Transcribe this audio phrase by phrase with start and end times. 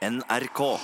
[0.00, 0.80] NRK.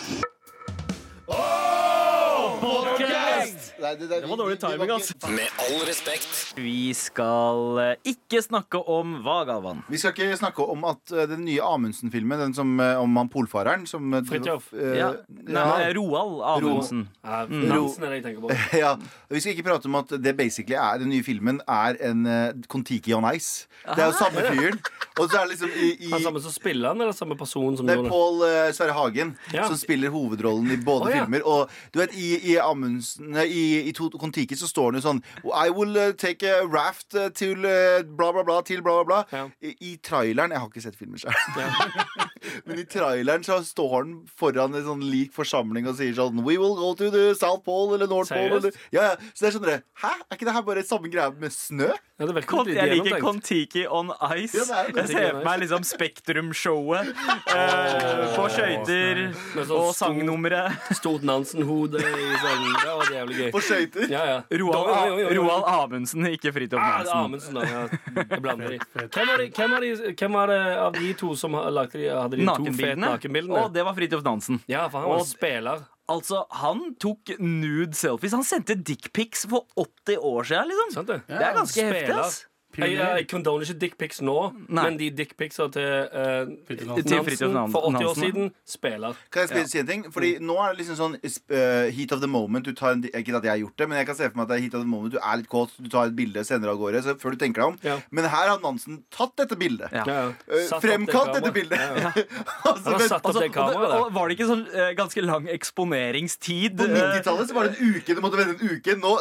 [3.87, 5.13] Nei, det, det, Det var dårlig timing, ass.
[5.31, 6.55] Med all respekt.
[6.59, 9.83] Vi skal eh, ikke snakke om hva, Galvan?
[9.87, 13.31] Vi skal ikke snakke om at eh, den nye Amundsen-filmen, den som, eh, om han
[13.31, 14.73] polfareren som eh, Fridtjof.
[14.75, 15.13] Uh, Ja.
[15.13, 15.13] ja.
[15.55, 17.05] Nei, Roald Amundsen.
[17.23, 18.59] Ja, Nansen er det jeg tenker på.
[18.83, 18.97] ja,
[19.31, 22.67] Vi skal ikke prate om at det basically er den nye filmen er en uh,
[22.73, 23.69] Kon-Tiki on Ice.
[23.87, 24.81] Det er jo samme fyren.
[25.21, 27.79] Og så er det liksom i, i Han samme som spiller han, eller samme person
[27.79, 28.11] som Det er gjorde?
[28.11, 29.69] Pål uh, Sverre Hagen Ja.
[29.71, 31.23] som spiller hovedrollen i både oh, ja.
[31.23, 31.47] filmer.
[31.47, 35.23] Og du vet, i, i Amundsen nei, I, i Kon-Tiki så står det jo sånn
[35.45, 39.07] I will eh, take a raft eh, til eh, bla, bla, bla til bla, bla,
[39.07, 39.21] bla.
[39.33, 39.47] Ja.
[39.61, 41.35] I, I traileren Jeg har ikke sett filmen sjøl.
[42.67, 46.57] Men i traileren så står han foran en sånn lik forsamling og sier sånn We
[46.61, 48.61] will go to the South Pole eller North Pole.
[48.61, 49.15] Eller, ja, ja.
[49.35, 50.13] Så det er sånn dere, Hæ?
[50.31, 51.93] Er ikke det her bare samme greia med snø?
[52.17, 53.19] Ja, det Kon jeg liker.
[53.21, 54.09] Kon-Tiki on
[54.41, 54.57] Ice.
[54.57, 57.11] Ja, Jeg ser for meg liksom Spektrum-showet
[57.53, 59.21] eh, på skøyter
[59.59, 60.89] sånn og sangnummeret.
[60.97, 63.51] Stort Nansen-hode i sånn Det var jævlig gøy.
[63.53, 64.09] På skøyter?
[64.13, 64.39] Ja, ja.
[64.63, 65.27] Roald.
[65.37, 67.21] Roald Amundsen, ikke Fridtjof Ah, Nansen.
[67.21, 67.67] Amundsen, da.
[67.69, 68.25] Ja.
[68.33, 68.81] Jeg blander de.
[68.97, 69.87] Hvem var, hvem, var
[70.23, 72.09] hvem var det av de to som lagde de,
[72.45, 73.07] hadde de to fete Nakenbildene.
[73.07, 73.65] nakenbildene?
[73.65, 74.61] Og det var Fridtjof Nansen.
[74.69, 75.87] Ja, for han var Og- spiller.
[76.09, 78.31] Altså, Han tok nude selfies.
[78.33, 80.69] Han sendte dickpics for 80 år siden.
[80.69, 81.23] liksom Sant det?
[81.27, 82.15] Det er ganske heftig.
[82.19, 82.47] Ass
[82.77, 84.37] Jeg, jeg condoner ikke dickpics nå,
[84.69, 84.83] Nei.
[84.83, 87.09] men de dickpicsa til uh, Fridtjof Nansen.
[87.11, 89.23] Til Fridtjof Nansen for 80 år siden spiller.
[89.33, 90.05] Kan jeg spille, si en ting?
[90.13, 92.67] Fordi nå er det liksom sånn uh, heat of the moment.
[92.67, 94.47] Du tar en, ikke at jeg har gjort det, men jeg kan se for meg
[94.47, 95.15] at det er heat of the moment.
[95.17, 97.63] Du er litt kåt, du tar et bilde, sender av gårde så før du tenker
[97.63, 97.81] deg om.
[97.87, 97.97] Ja.
[98.11, 99.95] Men her har Nansen tatt dette bildet.
[99.95, 100.31] Ja.
[100.37, 101.81] Opp fremkalt det dette bildet.
[101.81, 102.13] Ja, ja.
[102.67, 106.77] Altså, men Altså, det og, det, og Var det ikke sånn uh, ganske lang eksponeringstid?
[106.77, 108.17] på eh, 90-tallet så var det en uke.
[108.17, 108.97] Du måtte vente en uke.
[109.01, 109.13] Nå,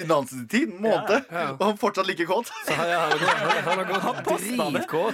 [0.00, 1.26] I Nansens tid, en måned.
[1.30, 1.46] Ja, ja.
[1.56, 2.50] Og han fortsatt like kåt.
[2.66, 2.92] Så har.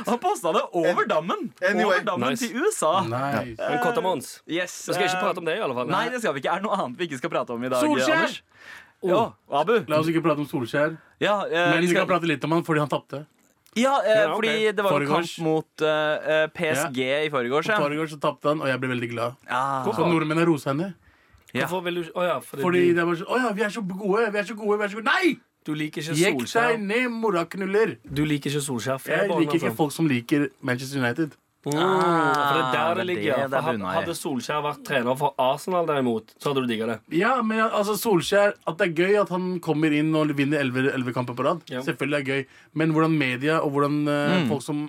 [0.07, 1.53] Han posta det over dammen!
[1.63, 2.47] Over dammen Nice.
[2.49, 3.01] til USA.
[3.07, 3.57] Nice.
[3.61, 4.31] Men Kotta Mons.
[4.49, 5.91] Yes, Vi skal ikke eh, prate om det, i alle fall.
[5.91, 6.53] Nei, det skal vi ikke.
[6.55, 7.85] Er det noe annet vi ikke skal prate om i dag?
[7.85, 8.37] Solskjær!
[9.07, 9.23] Ja,
[9.61, 9.75] Abu.
[9.93, 12.65] La oss ikke prate om Solskjær, Ja, eh, men vi skal, prate litt om han
[12.67, 13.25] fordi han tapte.
[13.77, 14.35] ja, eh, Ja, okay.
[14.35, 15.35] fordi det var jo Foregårs.
[15.37, 17.19] kamp mot uh, PSG ja.
[17.25, 17.69] i forgårs.
[17.69, 17.81] I Ja.
[17.81, 19.37] forgårs så tapte han, og jeg ble veldig glad.
[19.49, 19.85] Ah.
[19.85, 20.95] Så nordmenn har rosa henne.
[21.55, 21.67] Ja.
[21.67, 22.95] Hvorfor vil du oh ja, fordi, Fordi de...
[22.99, 24.89] det var sånn Å ja, vi er så gode, vi er så gode, vi er
[24.93, 25.13] så gode.
[25.13, 25.37] Nei!
[25.67, 27.97] Du liker ikke Jekk deg ned, morraknuller.
[28.07, 29.03] Du liker ikke Solskjær.
[29.11, 31.35] Jeg liker ikke folk som liker Manchester United.
[31.67, 33.39] Ah, for det er der det er det ligger.
[33.41, 33.95] det det for bunner i.
[33.97, 36.99] hadde Solskjær vært trener for Arsenal, derimot, så hadde du digga det.
[37.19, 40.93] Ja, men altså Solskjær At det er gøy at han kommer inn og vinner 11,
[40.95, 41.65] 11 kamper på rad.
[41.73, 41.83] Ja.
[41.83, 42.47] Selvfølgelig er det gøy.
[42.79, 44.87] Men hvordan media og hvordan eh, folk som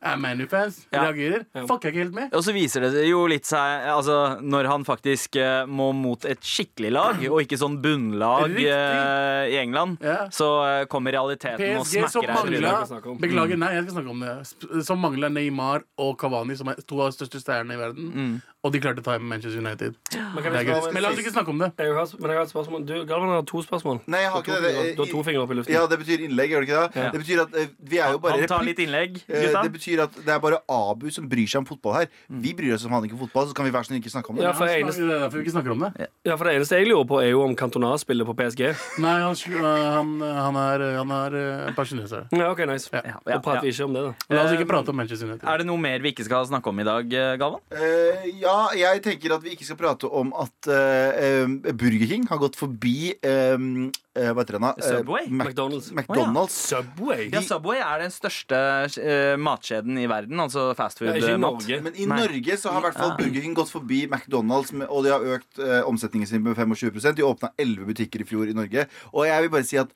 [0.00, 1.02] er ManU-fans, Ja.
[1.10, 1.64] reagerer, Ja.
[1.66, 2.28] fucker ikke helt med.
[2.32, 6.40] Og så viser det jo litt seg Altså, når han faktisk uh, må mot et
[6.40, 10.28] skikkelig lag, og ikke sånn bunnlag eh, i England, Ja.
[10.30, 13.18] så uh, kommer realiteten PSG og smekker mangler- om.
[13.18, 14.84] Beklager, nei, jeg skal snakke om det.
[14.86, 18.42] Som mangler Neymar og Cavani, som er to av de største stjernene i verden.
[18.66, 19.94] Og de klarte å ta hjem Manchester United.
[20.10, 20.92] Men, kan Det er jeg gøy.
[20.92, 21.68] Men la oss ikke snakke om det.
[21.78, 22.80] jeg har, men jeg har et spørsmål.
[22.88, 24.00] Du, Galvan har to spørsmål.
[24.10, 24.74] Nei, jeg har Du har ikke to det.
[24.74, 25.72] fingre- Du har to fingre opp i luften.
[25.76, 26.96] Ja, det betyr innlegg, gjør det ikke det?
[26.98, 27.10] Ja.
[27.14, 29.62] Det betyr at eh, vi er jo bare Han tar litt innlegg, Eh, gutta.
[29.62, 32.06] Det betyr at det er bare Abu som bryr seg om fotball her.
[32.28, 34.30] Vi bryr oss om han ikke om fotball, så kan vi være sånn ikke snakke
[34.30, 34.42] om det.
[34.42, 36.08] Ja, for, Det eneste, er derfor vi ikke snakker om det.
[36.26, 38.74] ja, for det eneste jeg lurer på, er jo om Cantona spiller på PSG.
[38.98, 39.62] Nei, han, øh,
[39.94, 42.26] han, han er, han er øh, pensjonert.
[42.34, 42.90] Ja, ok, nice.
[42.92, 43.02] Ja.
[43.06, 43.70] Ja, Da ja, prater ja.
[43.70, 44.34] vi ikke om det, da.
[44.34, 45.46] La oss ikke prate om Manchester United.
[45.46, 47.60] Er det noe mer vi ikke skal snakke om i dag, eh, Galvan?
[47.70, 48.47] Eh, ja,
[48.78, 53.12] jeg tenker at vi ikke skal prate om at eh, Burger King har gått forbi
[53.26, 54.72] um, uh, Hva heter den da?
[54.76, 55.28] Eh, Subway?
[55.30, 55.88] Mac- McDonald's.
[55.94, 56.56] McDonald's.
[56.70, 57.28] Subway?
[57.32, 58.60] Ja, Subway er den største
[58.98, 61.68] uh, matkjeden i verden, altså Ja, fastfood-mat.
[61.86, 62.20] Men i Nei.
[62.24, 63.18] Norge så har i hvert fall Ja.
[63.22, 67.26] Burger King gått forbi McDonald's, med, og de har økt omsetningen sin med 25% De
[67.26, 68.86] åpna 11 butikker i fjor i Norge.
[69.12, 69.92] Og jeg vil bare si at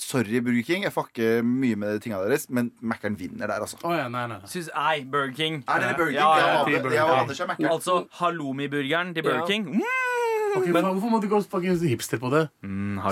[0.00, 3.76] sorry, Burger King, jeg fucker mye med tinga deres, men Mækkern vinner der, altså.
[3.84, 4.38] Oh, ja, nei, nei.
[4.40, 4.48] nei.
[4.50, 5.60] Syns jeg Burger King.
[5.68, 6.20] Er dere Burger King?
[6.20, 7.70] Ja, ja, Jeg jeg og Anders er Mækkern.
[7.72, 9.46] Altså halloumi-burgeren til Burger Ja.
[9.46, 9.66] King.
[9.76, 9.82] Mm,
[10.56, 12.48] Okay, men Hvorfor må du gå fuckings hipster på det?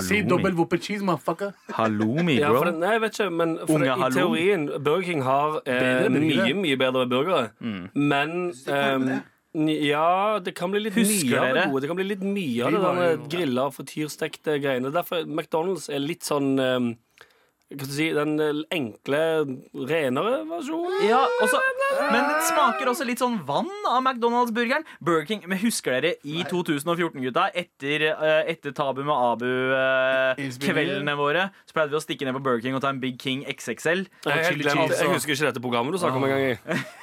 [0.03, 1.53] Si dobbel whopper cheese, motherfucker.
[1.71, 2.57] Halloumi, Ja, bro.
[2.57, 4.11] for det, nei, jeg vet ikke, men for det, i halloumi.
[4.17, 7.45] teorien Burger King har eh, mye, mye bedre burgere.
[7.95, 9.21] Men de
[9.53, 11.81] ja, det kan bli litt Husker mye av det gode.
[11.81, 14.91] Det kan bli litt mye av det grilla, frityrstekte greiene.
[14.93, 16.97] Derfor McDonald's er litt sånn jeg
[17.85, 19.19] si Den eh, enkle,
[19.89, 21.03] renere versjonen.
[21.05, 21.59] Ja, også,
[22.09, 24.81] men det smaker også litt sånn vann av McDonald's-burgeren.
[25.05, 31.19] Burger King, men Husker dere i 2014, gutta, etter, eh, etter Tabu med Abu-kveldene eh,
[31.19, 33.39] våre, så pleide vi å stikke ned på Burger King og ta en Big King
[33.45, 34.01] XXL.
[34.25, 36.39] Jeg, chili glemt- jeg husker ikke dette programmet du snakket om engang.
[36.39, 36.41] i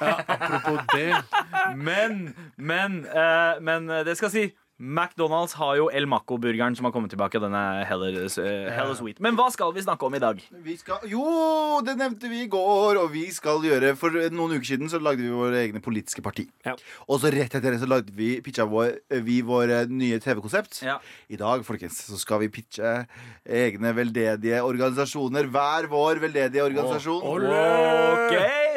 [0.03, 1.09] Ja, apropos det.
[1.87, 4.43] Men, men, eh, men eh, det skal si
[4.77, 7.39] McDonald's har jo El Maco-burgeren som har kommet tilbake.
[7.41, 9.19] Den er heller, eh, heller sweet.
[9.19, 10.37] Men hva skal vi snakke om i dag?
[10.61, 14.77] Vi skal, jo, det nevnte vi i går, og vi skal gjøre For noen uker
[14.77, 16.45] siden så lagde vi våre egne politiske parti.
[16.63, 16.75] Ja.
[17.09, 20.83] Og så rett etter det så lagde vi pitcha vår, vi vår eh, nye TV-konsept.
[20.85, 20.99] Ja.
[21.27, 23.07] I dag folkens, så skal vi pitche
[23.49, 25.49] egne veldedige organisasjoner.
[25.49, 27.25] Hver vår veldedige organisasjon.
[27.25, 28.35] OK,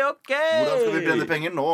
[0.09, 0.33] OK.
[0.33, 1.73] Hvordan skal vi brenne penger nå?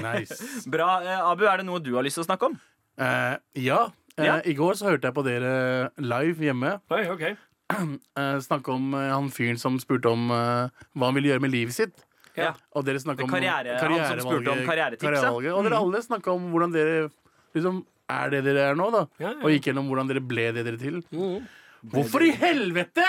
[0.00, 0.40] Nice.
[0.74, 1.02] Bra.
[1.04, 2.56] Eh, Abu, er det noe du har lyst til å snakke om?
[2.98, 3.80] Eh, ja.
[4.16, 4.36] Eh, Ja.
[4.46, 7.24] I går så hørte jeg på dere live hjemme Oi, ok.
[7.74, 11.50] eh, snakke om eh, han fyren som spurte om eh, hva han ville gjøre med
[11.50, 12.04] livet sitt.
[12.36, 12.52] Ja.
[12.74, 15.02] Og dere snakket om Karriere- han som spurte om karrierevalget- karrieretipset.
[15.08, 15.52] karrierevalget.
[15.54, 17.10] Og dere alle snakka om hvordan dere
[17.54, 19.06] liksom er det dere er nå, da.
[19.18, 19.38] Ja, ja.
[19.42, 21.00] Og gikk gjennom hvordan dere ble det dere til.
[21.10, 21.46] Mhm.
[21.94, 23.04] Hvorfor i helvete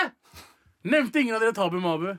[0.84, 2.16] nevnte ingen av dere Tabu Mabu?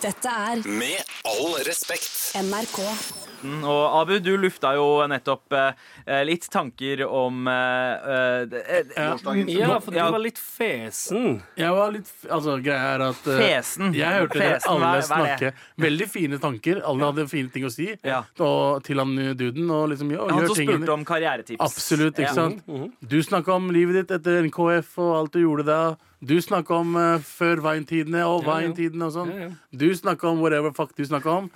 [0.00, 2.32] Dette er Med all respekt.
[2.38, 3.23] NRK.
[3.44, 9.10] Mm, Og Abu, du lufta jo nettopp eh, litt tanker om eh, eh, Ja.
[9.20, 11.42] For du var litt fesen.
[11.60, 13.92] Jeg var litt Altså, greia er at eh, Fesen.
[13.96, 15.52] Jeg hørte Fesen, alle snakke
[15.84, 16.80] veldig fine tanker.
[16.88, 17.90] Alle hadde fine ting å si.
[18.04, 18.22] Ja.
[18.40, 21.60] Og til han duden og liksom ja, Han som spurte om karrieretips.
[21.64, 22.34] Absolutt, ikke Ja.
[22.34, 22.64] sant?
[23.04, 25.80] Du snakka om livet ditt etter NKF og alt du gjorde da.
[26.24, 28.46] Du snakka om uh, før Vine-tidene og.
[28.46, 29.32] Vine-tidene og sånn.
[29.34, 29.48] Ja, ja.
[29.76, 31.50] Du snakka om whatever fuck du snakka om.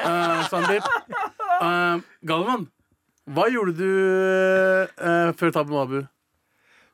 [0.00, 0.86] Uh, Sandeep.
[1.62, 2.66] Uh, Galvan,
[3.26, 3.88] hva gjorde du
[5.00, 6.02] uh, før Tabu Mabu?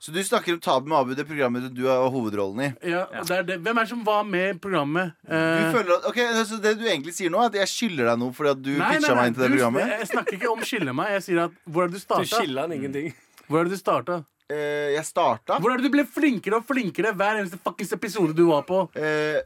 [0.03, 2.71] Så du snakker om Tabu Mabu, Abu, det programmet du har hovedrollen i.
[2.91, 3.57] Ja, det er det.
[3.63, 5.13] Hvem er det som var med i programmet?
[5.23, 6.19] Du Eh, føler at, ok,
[6.49, 8.73] så Det du egentlig sier nå, er at jeg skylder deg noe fordi at du
[8.81, 9.93] nei, pitcha nei, meg inn til det du- programmet?
[10.01, 11.13] Jeg snakker ikke om skylde meg.
[11.15, 13.15] Jeg sier at hvor er det du Du skylder han ingenting.
[13.47, 14.25] Hvor er det du starta?
[14.51, 18.35] Eh, jeg starta Hvor er det du ble flinkere og flinkere hver eneste fuckings episode
[18.35, 18.83] du var på?
[18.99, 19.39] eh,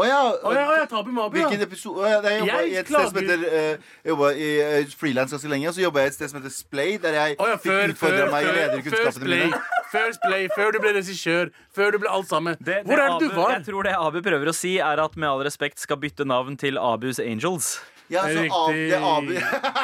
[0.00, 0.18] Å ja.
[0.32, 1.48] Å ja, å ja, Tabu Mabu, ja.
[1.48, 2.00] Hvilken episode?
[2.00, 4.94] Å ja, jeg jobba Jeg i et sted som klager- heter uh, jobba i uh,
[5.00, 7.36] frilans ganske lenge, og så jobba jeg i et sted som heter Splay, der jeg
[7.36, 9.62] Å ja, fikk utfordra før, meg i før, før lederkunnskapene Splay, mine.
[9.92, 12.56] før Splay, før du ble regissør, før du ble alt sammen.
[12.60, 13.54] Det- Hvor det er det du Abu- var?
[13.58, 16.56] Jeg tror det Abu prøver å si, er at med all respekt skal bytte navn
[16.56, 17.80] til Abus Angels.
[18.10, 19.34] Ja, så av, det Abu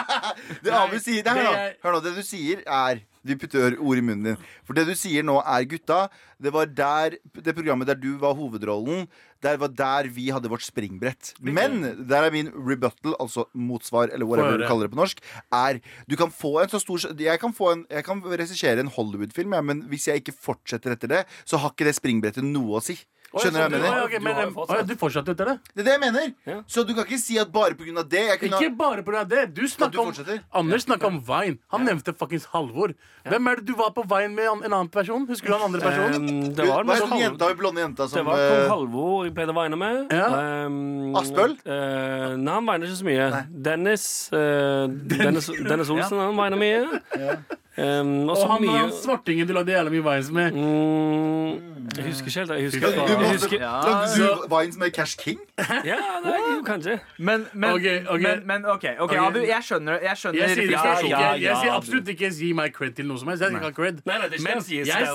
[0.65, 1.69] Det Abu sier Nei, det hør nå.
[1.85, 2.01] Hør nå.
[2.05, 4.43] Det du sier, er Vi putter ord i munnen din.
[4.67, 6.07] For det du sier nå, er gutta.
[6.43, 9.07] Det var der Det programmet der du var hovedrollen,
[9.45, 11.35] der var der vi hadde vårt springbrett.
[11.41, 15.23] Men der er min rebuttal, altså motsvar, eller whatever du kaller det på norsk,
[15.55, 15.81] er
[16.11, 19.55] Du kan få en så stor Jeg kan, få en, jeg kan regissere en Hollywood-film,
[19.55, 22.85] ja, men hvis jeg ikke fortsetter etter det, så har ikke det springbrettet noe å
[22.85, 22.99] si.
[23.35, 23.97] Ja, Skjønner du hva jeg mener?
[23.97, 24.87] ja, Du men, har jo em, fortsatt.
[24.89, 25.55] Du fortsatte etter det?
[25.75, 26.29] Det er det jeg mener.
[26.47, 26.59] Ja.
[26.71, 28.03] Så du kan ikke si at bare pga.
[28.09, 29.25] det jeg kunne Ikke bare pga.
[29.29, 29.43] det.
[29.55, 30.41] Du snakka om fortsetter?
[30.55, 31.59] Anders snakka om Vine.
[31.75, 32.95] Han nevnte fuckings Halvor.
[33.27, 35.27] Hvem er det du var på Vine med en en annen person?
[35.27, 36.29] Husker du han andre personen?
[36.31, 38.39] Um, det var Hva noe het sånn den jenta, den blonde jenta Det som var
[38.39, 40.13] eh, kong Halvor jeg pleide å veine med.
[40.15, 40.29] Ja.
[40.67, 41.59] Um, Aspøl?
[41.67, 43.29] eh, nei, han veiner ikke så mye.
[43.69, 47.37] Dennis eh, Dennis, Dennis Olsen han veiner mye.
[47.77, 50.55] Um, og han, mye svartingen du lagde jævla mye Vines med.
[50.57, 52.51] mm, Jeg husker ikke helt.
[52.51, 53.73] Jeg husker, Du, du, husker Ja.
[53.85, 55.41] Lagde du Vines med Cash King?
[55.91, 56.99] Ja, nei, jo, kanskje.
[57.19, 58.23] Men, men, Ok, okay.
[58.23, 59.13] men, men OK, okay Ok.
[59.27, 62.73] Abu, jeg skjønner, jeg skjønner Jeg sier, Ja, ja, jeg, sier absolutt ikke gi meg
[62.73, 63.45] cred til noe som helst.
[63.45, 63.53] Jeg.
[63.53, 64.65] Nei, Men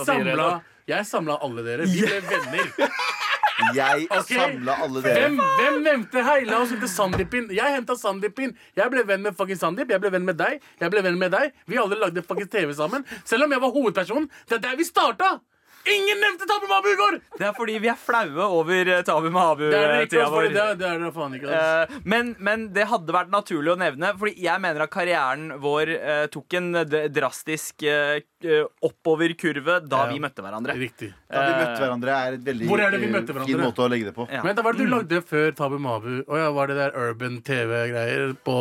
[0.05, 0.51] samla,
[0.87, 1.89] jeg samla alle dere.
[1.89, 2.91] Vi ble venner.
[3.75, 4.39] Jeg okay.
[4.39, 5.27] samla alle dere.
[5.27, 7.51] Hvem, hvem nevnte Heila og hente Sandeep inn.
[7.55, 8.55] Jeg henta Sandeep inn.
[8.77, 9.93] Jeg ble venn med fucking Sandeep.
[9.93, 10.59] Jeg ble venn med deg.
[10.81, 11.55] Jeg ble venn med deg.
[11.69, 13.05] Vi alle lagde fucking TV sammen.
[13.25, 14.29] Selv om jeg var hovedpersonen.
[14.49, 15.37] Det er der vi starta!
[15.89, 17.15] Ingen nevnte Tabu Mabu i går!
[17.39, 20.29] Det er fordi vi er flaue over eh, Tabu med Det er det ikke, Abu-tida
[20.29, 20.49] vår.
[20.53, 21.47] det, er- det er det faen ikke.
[21.49, 21.95] altså.
[21.95, 25.93] Eh, men, men det hadde vært naturlig å nevne, Fordi jeg mener at karrieren vår
[25.97, 26.71] eh, tok en
[27.15, 30.11] drastisk eh, eh, oppoverkurve da Ja.
[30.13, 30.75] vi møtte hverandre.
[30.77, 31.11] Riktig.
[31.31, 33.89] Da vi møtte hverandre, er et veldig er det vi eh, møtte fin måte å
[33.91, 34.27] legge det på.
[34.31, 34.41] Ja.
[34.45, 36.11] Men da var det du lagde før Tabu Mabu?
[36.27, 38.57] Å ja, var det der urban TV-greier på,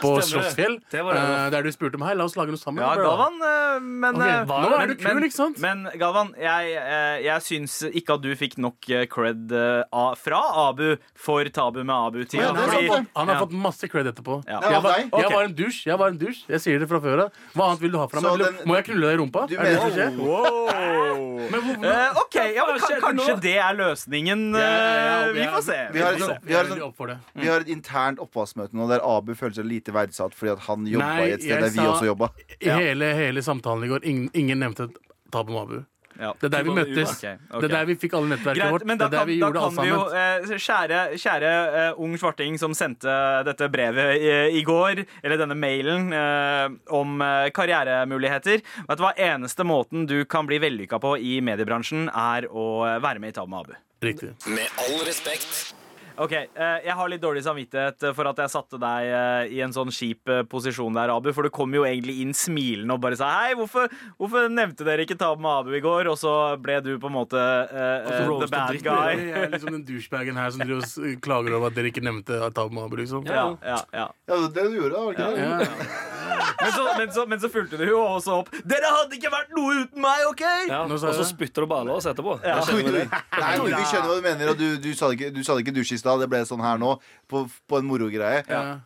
[0.00, 0.78] på Slottsfjell?
[0.92, 1.16] Var.
[1.16, 2.82] Eh, der du spurte om hei, la oss lage noe sammen.
[2.84, 2.94] Ja.
[3.00, 5.60] Galvan, eh, men Ok, eh, nå er men- du kul, men- ikke sant?
[5.62, 10.40] Men Galvan, jeg, eh, jeg syns ikke at du fikk nok eh, cred eh, fra
[10.68, 12.42] Abu for Tabu med Abu-tida.
[12.42, 13.40] Ja, Han har, fått, han har Ja.
[13.44, 14.40] fått masse cred etterpå.
[14.48, 14.60] Ja.
[14.62, 15.80] Jeg, var, jeg var en dusj.
[15.86, 17.32] Jeg var en dusj Jeg sier det fra før av.
[17.54, 18.38] Hva annet vil du ha fra meg?
[18.44, 19.46] Den- Må jeg knulle deg i rumpa?
[19.50, 20.16] Du er det det som skjer?
[20.18, 21.40] Wow.
[21.50, 24.42] Men Eh, OK, ja, men kan, kanskje det er løsningen.
[24.54, 25.78] Jeg- jeg- eh, vi får se.
[25.92, 27.18] Vi har et- vi har jeg.
[27.34, 30.86] Vi har et internt oppvaskmøte nå der Abu føler seg lite verdsatt fordi at han
[30.86, 32.30] jobba i et sted der vi også jobba.
[32.60, 34.90] I hele, hele samtalen i går, ingen, ingen nevnte
[35.32, 35.84] Tabu Mabu.
[36.20, 36.32] Ja.
[36.36, 37.14] Det er der vi møttes.
[37.16, 37.60] Okay, okay.
[37.60, 38.84] Det er der vi fikk alle nettverket Greit, vårt.
[38.90, 42.00] men Det da er der kan, vi da kan vi jo eh, Kjære, kjære eh,
[42.04, 43.14] ung svarting som sendte
[43.48, 46.66] dette brevet i, i går, eller denne mailen eh,
[47.00, 48.60] om eh, karrieremuligheter.
[48.88, 49.14] Vet du hva?
[49.16, 53.38] Eneste måten du kan bli vellykka på i mediebransjen, er å eh, være med i
[53.40, 53.78] Tab med Abu.
[54.04, 54.34] Riktig.
[54.48, 55.74] Med all respekt.
[56.20, 59.72] Ok, eh, Jeg har litt dårlig samvittighet for at jeg satte deg eh, i en
[59.72, 61.30] sånn kjip eh, posisjon der, Abu.
[61.32, 63.88] For du kom jo egentlig inn smilende og bare sa hei, hvorfor,
[64.20, 66.10] hvorfor nevnte dere ikke Tabu med Abu i går?
[66.12, 69.16] Og så ble du på en måte eh, the bad dritt, guy.
[69.16, 72.42] Jeg er liksom den douchebagen her som driver og klager over at dere ikke nevnte
[72.56, 73.24] Tab med Abu, liksom.
[73.24, 74.08] Ja, ja, ja.
[74.28, 75.56] Ja, det er det du gjorde, var det ja.
[75.58, 75.70] det?
[75.70, 76.20] Ja.
[76.60, 78.50] Men, så, men, så, men så fulgte du jo også opp.
[78.68, 80.44] Dere hadde ikke vært noe uten meg, OK?
[80.68, 82.36] Ja, og så spytter du baller oss etterpå.
[82.44, 82.58] Ja.
[82.60, 85.64] Nei, Vi skjønner hva du mener, og du, du sa det ikke, du sa det
[85.64, 86.09] ikke dusj i stad.
[86.18, 86.96] Det ble sånn her nå,
[87.28, 88.42] på, på en morogreie.
[88.48, 88.80] Ja.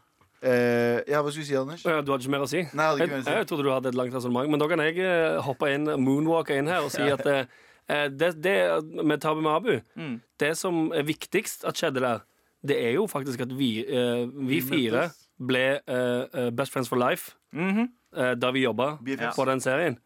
[0.45, 1.85] Uh, ja, hva skulle du si, Anders?
[1.88, 2.61] Uh, Du hadde ikke mer å si?
[2.61, 3.31] Nei, jeg hadde ikke mer å si.
[3.31, 4.50] Jeg, jeg trodde du hadde et langt resonnement.
[4.52, 7.47] Men da kan jeg eh, hoppe inn, moonwalke inn her og si at eh,
[8.12, 8.57] det, det
[9.04, 10.21] med Tabu Mabu Mm.
[10.38, 12.21] Det som er viktigst at skjedde der,
[12.64, 13.85] det er jo faktisk at vi,
[14.49, 15.07] vi fire
[15.38, 15.64] ble
[16.57, 17.81] best friends for life Mhm.
[17.85, 18.92] eh, da vi jobba
[19.35, 19.97] på den serien.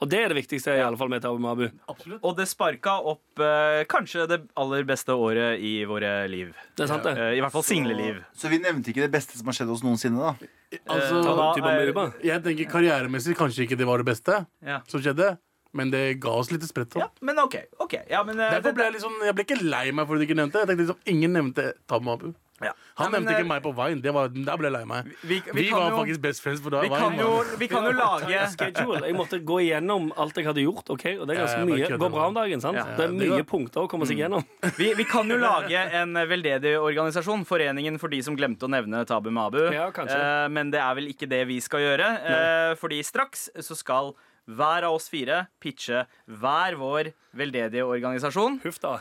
[0.00, 1.64] Og det er det viktigste, i alle fall med Tabu Mabu.
[1.88, 2.20] Absolutt.
[2.26, 6.50] Og det sparka opp eh, kanskje det aller beste året i våre liv.
[6.76, 7.14] Det er sant, det.
[7.16, 8.20] Eh, I hvert fall singleliv.
[8.36, 10.52] Så vi nevnte ikke det beste som har skjedd oss noensinne, da.
[10.92, 14.80] Altså, Ta da, eh, jeg tenker karrieremessig kanskje ikke det var det beste Ja.
[14.90, 15.38] som skjedde,
[15.72, 16.96] men det ga oss litt spredt.
[17.00, 17.56] ja, men OK.
[17.80, 20.16] ok ja, men, eh, Derfor ble jeg litt sånn, jeg ble ikke lei meg for
[20.16, 20.60] at du ikke nevnte.
[20.60, 22.34] Jeg tenkte liksom, Ingen nevnte Tabu Mabu.
[22.64, 22.70] Ja.
[22.96, 24.00] Han Nei, men, nevnte eh, ikke meg på Vine.
[24.00, 25.08] Det var, der ble jeg lei meg.
[25.20, 27.20] Vi, Vi, vi, kan var jo, faktisk best friends på da vi, kan Vine.
[27.20, 29.00] jo, var- vi kan jo lage Schedule.
[29.06, 30.88] Jeg måtte gå igjennom alt jeg hadde gjort.
[30.94, 31.04] ok?
[31.20, 31.98] Og det er ganske Ja, mye.
[32.00, 32.60] Går bra om dagen.
[32.64, 32.76] sant?
[32.80, 33.46] Ja, det er det mye går.
[33.50, 34.44] punkter å komme seg gjennom.
[34.80, 39.04] vi, vi kan jo lage en veldedig organisasjon, Foreningen for de som glemte å nevne
[39.06, 39.60] Tabu Mabu.
[39.74, 40.16] Ja, kanskje.
[40.16, 42.08] Eh, men det er vel ikke det vi skal gjøre.
[42.24, 44.14] Eh, fordi straks så skal
[44.46, 48.60] hver av oss fire pitche hver vår veldedige organisasjon.
[48.62, 48.92] Huff, da.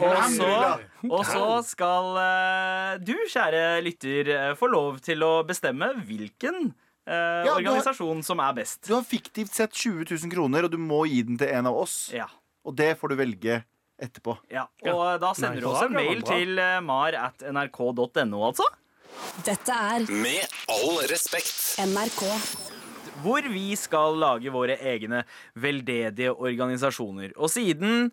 [0.00, 0.50] Og så,
[1.10, 6.70] og så skal eh, du, kjære lytter, eh, få lov til å bestemme hvilken
[7.06, 8.82] eh, organisasjon har- som er best.
[8.88, 11.76] Du har fiktivt sett 20 000 kroner, og du må gi den til en av
[11.84, 12.08] oss.
[12.16, 12.26] Ja.
[12.64, 13.60] Og det får du velge
[14.00, 14.36] etterpå.
[14.52, 14.66] ja.
[14.88, 18.64] Og da sender du oss en mail til eh, mar at nrk.no, altså.
[19.44, 21.78] Dette er Med all respekt.
[21.82, 22.77] NRK.
[23.22, 25.24] Hvor vi skal lage våre egne
[25.58, 27.34] veldedige organisasjoner.
[27.36, 28.10] Og siden,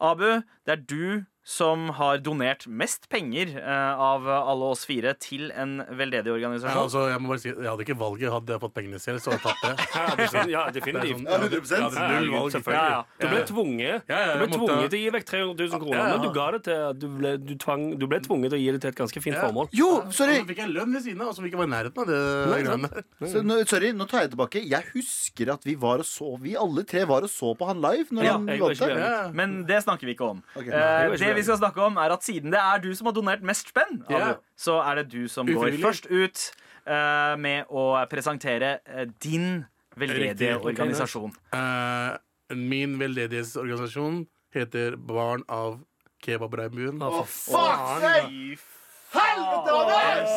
[0.00, 1.04] Abu, det er du
[1.44, 6.82] som har donert mest penger eh, av alle oss fire til en veldedig Ja, organisasjon.
[6.84, 8.30] altså, jeg, må bare si, jeg hadde ikke valget.
[8.32, 10.48] Hadde jeg fått pengene selv, så hadde jeg tatt det.
[10.52, 11.24] Ja, definitivt.
[11.26, 11.66] Ja, definitivt.
[11.66, 11.98] sånn- Ja, 100%.
[11.98, 12.52] Jeg null valg.
[12.52, 12.78] Selvfølgelig.
[12.78, 13.02] Ja, ja.
[13.18, 15.66] Du ble tvunget Ja, ja, Du ble jeg måtte- tvunget til å gi vekk 300
[15.72, 16.12] 000 kroner, Ja, ja.
[16.16, 18.70] men du ga det til Du ble, du tvang, du ble tvunget til å gi
[18.76, 19.42] det til et ganske fint Ja.
[19.48, 19.68] formål.
[19.72, 20.38] Jo, Og sorry!
[20.42, 22.20] så fikk jeg lønn ved siden av, som ikke var i nærheten av det.
[22.52, 22.90] Nei, greiene
[23.34, 24.62] Så, nå, sorry, nå tar jeg tilbake.
[24.62, 27.80] Jeg husker at vi var og så Vi alle tre var og så på han
[27.82, 29.34] live når Ja, han vant det.
[29.34, 30.42] Men det snakker vi ikke om.
[30.56, 30.70] Okay.
[30.70, 33.16] Eh, det det vi skal snakke om, er at siden det er du som har
[33.16, 34.34] donert mest spenn, Abu, Ja.
[34.56, 36.42] så er det du som går først ut
[36.86, 39.64] uh, med å presentere uh, din
[39.96, 41.32] veldedige organisasjon.
[41.54, 42.16] Uh,
[42.56, 45.80] min veldedighetsorganisasjon heter Barn av
[46.22, 47.00] Kebabregnbuen.
[47.02, 48.68] Å, for Fuck sake!
[49.12, 50.30] Helvete, Anders!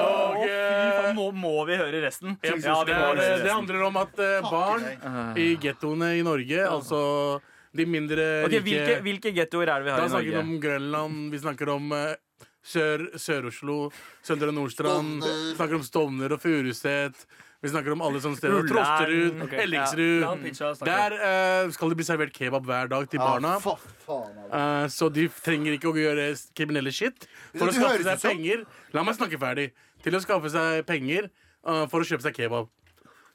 [0.00, 2.38] Og, eh, faen, Nå må vi høre resten.
[2.40, 2.94] Ja, det,
[3.44, 4.86] det handler om at barn
[5.36, 7.00] i gettoene i Norge, altså
[7.74, 10.36] de mindre okay, rike hvilke, hvilke gettoer er det vi Da har i snakker vi
[10.36, 10.44] Norge?
[10.44, 12.14] om Grønland, vi snakker om eh,
[12.64, 13.78] Sør- Sør-Oslo,
[14.24, 15.18] Søndre Nordstrand.
[15.24, 17.18] Vi snakker om Stovner og Furuset.
[17.64, 18.66] Vi snakker om alle sånne steder.
[18.68, 19.58] Trosterud, okay.
[19.64, 20.22] Ellingsrud.
[20.24, 20.70] Ja.
[20.84, 23.54] Der uh, skal det bli servert kebab hver dag til barna.
[23.56, 24.38] Ah, faen.
[24.52, 26.26] Eh, så de trenger ikke å gjøre
[26.56, 27.24] kriminelle shit
[27.56, 28.64] for å skaffe seg penger.
[28.92, 29.70] La meg snakke ferdig.
[30.04, 31.30] Til å skaffe seg penger
[31.66, 32.68] uh, for å kjøpe seg kebab.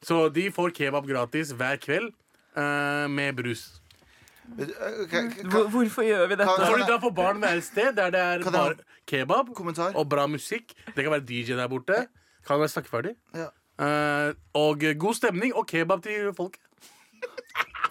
[0.06, 2.14] Så de får kebab gratis hver kveld
[2.56, 3.66] eh, med brus.
[3.66, 6.46] Eh, kan- kan- Hvor- Hvorfor gjør vi dette?
[6.46, 8.76] Kan- du da på barn med et sted der det er bare
[9.08, 9.96] kebab Kommentar?
[9.96, 10.74] og bra musikk.
[10.96, 12.08] Det kan være DJ der borte.
[12.48, 13.16] Kan være snakkeferdig.
[13.36, 13.48] Ja.
[13.80, 16.62] Uh, og god stemning og kebab til folket.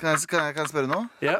[0.01, 1.09] Kan jeg, kan, jeg, kan jeg spørre noe?
[1.23, 1.35] Ja.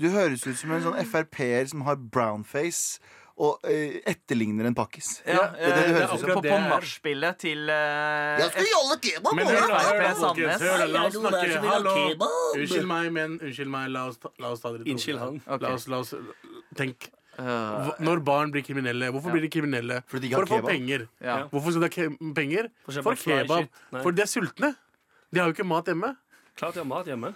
[0.00, 3.00] Du høres ut som en sånn Frp-er som har brownface
[3.36, 5.10] og eh, etterligner en pakkis.
[5.26, 6.30] Ja, det er det det eh, høres ut som.
[6.38, 9.34] på, Det på er- nachspielet til uh, Jeg skal jolle kebab!
[9.36, 11.58] Men hør la oss er det snakke.
[11.68, 11.94] Hallo.
[12.56, 13.90] Unnskyld meg, men unnskyld meg.
[13.92, 15.40] La oss la oss ta dere Unnskyld han.
[15.60, 16.14] La oss, la oss
[16.76, 17.10] Tenk.
[17.36, 19.98] Uh, Når barn blir kriminelle, hvorfor blir de kriminelle?
[20.08, 20.70] Fordi de ikke For å få kebab.
[20.72, 21.02] penger.
[21.20, 21.34] ja.
[21.52, 22.70] Hvorfor skal de ha ke penger?
[22.86, 23.68] For For kebab.
[24.00, 24.70] For de er sultne.
[25.28, 26.14] De har jo ikke mat hjemme.
[26.56, 27.34] Klart de har mat hjemme.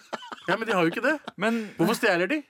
[0.49, 1.19] Ja, men de har jo ikke det.
[1.37, 2.41] Men Hvorfor stjeler de?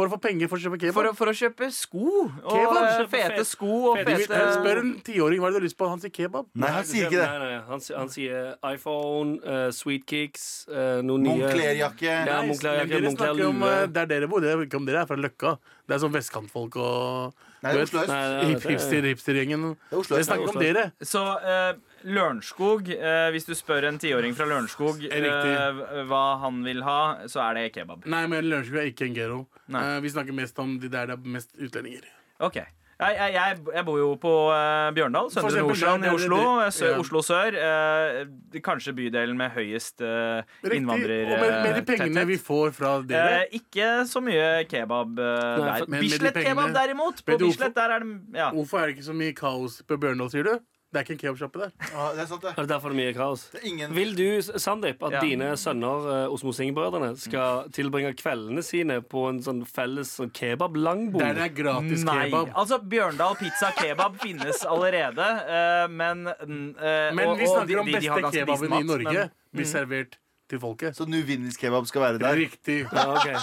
[0.00, 0.96] For å få penger for å kjøpe kebab.
[0.96, 4.16] for å, for å kjøpe sko og Kebab, eh, kjøpe fete fet- sko og fete
[4.22, 5.88] fete Spør en tiåring hva har du lyst på.
[5.92, 6.46] Han sier kebab.
[6.54, 7.28] Nei, han sier ikke det.
[7.28, 12.08] Nei, nei, han, han sier iPhone, uh, Sweet Kicks, eh, noen nye Moncler-jakke.
[12.30, 13.70] Ja, Moncler-jakke, er Moncler-lue.
[13.82, 14.40] eh, der dere bor.
[14.40, 15.58] Det er ikke om dere er fra Løkka.
[15.86, 18.10] Det er sånn vestkantfolk og Nei, det er Oslo øst.
[18.14, 19.64] Er- hipster, hipstergjengen.
[19.74, 20.84] Det er Oslo snakker om dere.
[21.04, 21.72] Så eh,
[22.08, 27.42] Lørenskog, eh, hvis du spør en tiåring fra Lørenskog eh, hva han vil ha, så
[27.50, 28.06] er det kebab.
[28.08, 29.40] Nei, men Lørenskog er ikke en ghetto.
[29.68, 29.84] Nei.
[29.84, 32.08] Eh, vi snakker mest om de der det er mest utlendinger.
[32.40, 32.62] OK.
[33.00, 36.40] Jeg, jeg, jeg, jeg bor jo på uh, Bjørndal, Søndre Nordstrand i Oslo.
[36.60, 36.98] eh, Sør, ja.
[37.00, 37.56] Oslo sør.
[37.56, 40.82] Uh, kanskje bydelen med høyest uh, Riktig.
[40.84, 45.62] Og med, med de pengene vi får fra dere Eh, ikke så mye kebab eh,
[45.64, 45.86] der.
[45.96, 47.24] Bislett-kebab, derimot.
[47.24, 48.50] På Bislett der er det ja.
[48.52, 50.58] Hvorfor er det ikke så mye kaos på Bjørndal, sier du?
[50.90, 51.70] Det er ikke en kebabsjappe der.
[51.92, 52.50] Ja, det er sant, det.
[52.58, 53.44] Er det derfor det er mye kaos?
[53.52, 55.20] det er ingen Vil du, Sandeep, at Ja.
[55.22, 61.22] dine sønner uh, Osmo Singh-brødrene, skal tilbringe kveldene sine på en sånn felles sånn kebab-langbord?
[61.22, 62.24] Der det er gratis Nei.
[62.26, 62.50] kebab.
[62.58, 67.78] Altså, Bjørndal pizza kebab finnes allerede, uh, men mm, eh, Men vi og snakker de-
[67.78, 69.12] om de- de beste ganske kebaben i Norge.
[69.14, 70.18] men- Blir servert
[70.48, 70.96] til folket.
[70.98, 72.34] Så Nuvinis kebab skal være der.
[72.34, 72.80] Riktig.
[72.92, 73.36] Ja, okay.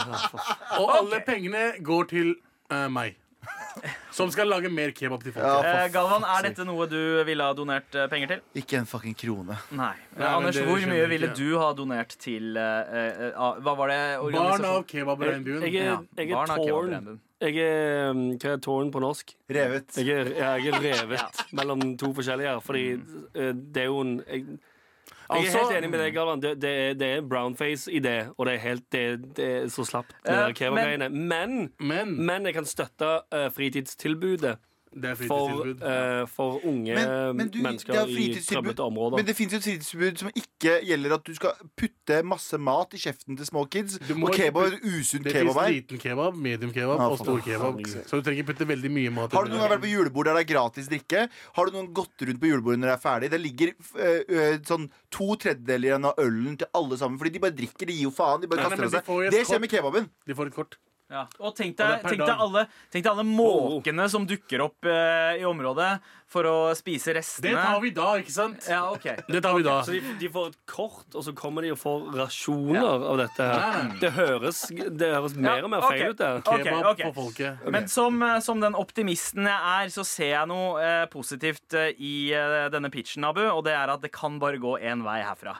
[0.79, 2.35] Og alle pengene går til
[2.91, 3.15] meg.
[4.17, 7.43] Som skal lage mer kebab til Ja, for Eh, Galvan, er dette noe du ville
[7.43, 8.41] ha donert eh, penger til?
[8.63, 9.57] Ikke en fucking krone.
[9.71, 9.93] Nei.
[10.15, 11.11] men Anders, hvor skjønner mye ikke.
[11.13, 14.01] ville du ha donert til eh, eh, ah, Hva var det?
[14.37, 15.63] Barn av kebabregnbuen.
[15.67, 16.67] Jeg er, jeg er barn av tårn.
[16.67, 17.19] kebabregnbuen.
[17.37, 19.35] Jeg er um, Hva er tårn på norsk?
[19.53, 19.93] Revet.
[20.01, 20.31] Jeg er,
[20.63, 24.57] jeg er revet mellom to forskjellige her, fordi eh, det er jo en jeg,
[25.29, 26.41] jeg er Altså- helt enig med deg, Galvan.
[26.41, 29.83] Det, det, det er brownface i det, og det er, helt, det, det er så
[29.85, 30.33] slapt, det
[31.05, 31.09] Eh.
[31.09, 34.57] Men, Men men jeg kan støtte uh, fritidstilbudet
[34.95, 39.19] det er for, eh, for unge Men, men du, mennesker det er i trøblete områder.
[39.19, 42.95] men det fins jo et fritidstilbud som ikke gjelder at du skal putte masse mat
[42.95, 43.97] i kjeften til små kids.
[44.15, 45.73] Og kebab er usunn Det kebab fins her.
[45.75, 47.81] liten kebab, medium kebab Ja, og stor kebab.
[48.07, 49.35] Så du trenger ikke putte veldig mye mat.
[49.37, 51.27] Har du noen gang vært på julebord der det er gratis drikke?
[51.59, 53.31] Har du noen gått rundt på julebordet når det er ferdig?
[53.35, 57.19] Det ligger øh, sånn to tredjedeler igjen av ølen til alle sammen.
[57.21, 58.41] Fordi de bare drikker, de gir jo faen.
[58.41, 59.31] De bare kaster nei, nei, de seg.
[59.37, 60.09] Det skjer med kebaben.
[60.25, 60.79] De får et kort.
[61.07, 61.23] Ja.
[61.39, 65.45] Og tenk deg, tenk deg, alle, tenk deg alle måkene som dukker opp eh, i
[65.47, 65.93] området
[66.27, 67.53] for å spise restene.
[67.53, 68.67] Det tar vi da, ikke sant?
[68.67, 69.77] Ja, ok Det tar vi da.
[69.87, 73.47] Så de, de får et kort, og så kommer de og får rasjoner av dette.
[73.47, 73.89] her.
[74.03, 76.19] Det høres, det høres mer og mer feil ut.
[76.19, 77.07] der okay, Kebab okay.
[77.07, 77.65] for folket.
[77.71, 81.93] Men som, eh, som den optimisten jeg er, så ser jeg noe eh, positivt eh,
[82.03, 83.45] i eh, denne pitchen, Abu.
[83.47, 85.55] Og det er at det kan bare gå én vei herfra.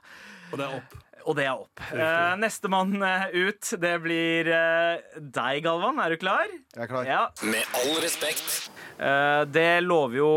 [0.52, 1.04] Og det er opp.
[1.28, 1.82] Og det er opp.
[1.92, 6.00] Uh, Nestemann eh, ut, det blir eh, deg, Galvan.
[6.00, 6.48] Er du klar?
[6.48, 7.08] Jeg er klar.
[7.08, 7.22] Ja.
[7.44, 8.70] Med all respekt.
[8.96, 10.32] Eh, det lover jo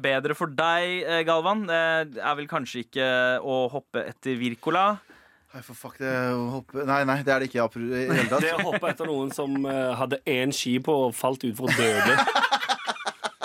[0.00, 1.66] bedre for deg, Galvan.
[1.66, 3.08] Det er vel kanskje ikke
[3.42, 4.92] å hoppe etter Wirkola.
[5.50, 8.28] Nei, for fuck, det hoppe Nei, nei, det er det ikke Jeg, i det hele
[8.30, 8.44] tatt.
[8.46, 12.46] Det å hoppe etter noen som hadde én ski på og falt utfor og døde.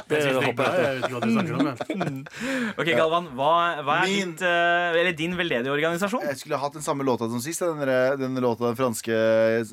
[0.06, 1.70] Det Jeg hoppe vet ikke hva du om.
[1.70, 1.78] jeg.
[2.82, 3.52] Ok, Galvan, hva,
[3.88, 6.22] hva er Min- ditt, uh, eller din veldedige organisasjon?
[6.30, 7.64] Jeg skulle hatt den samme låta som sist.
[7.66, 7.90] Den,
[8.22, 9.18] den låta den franske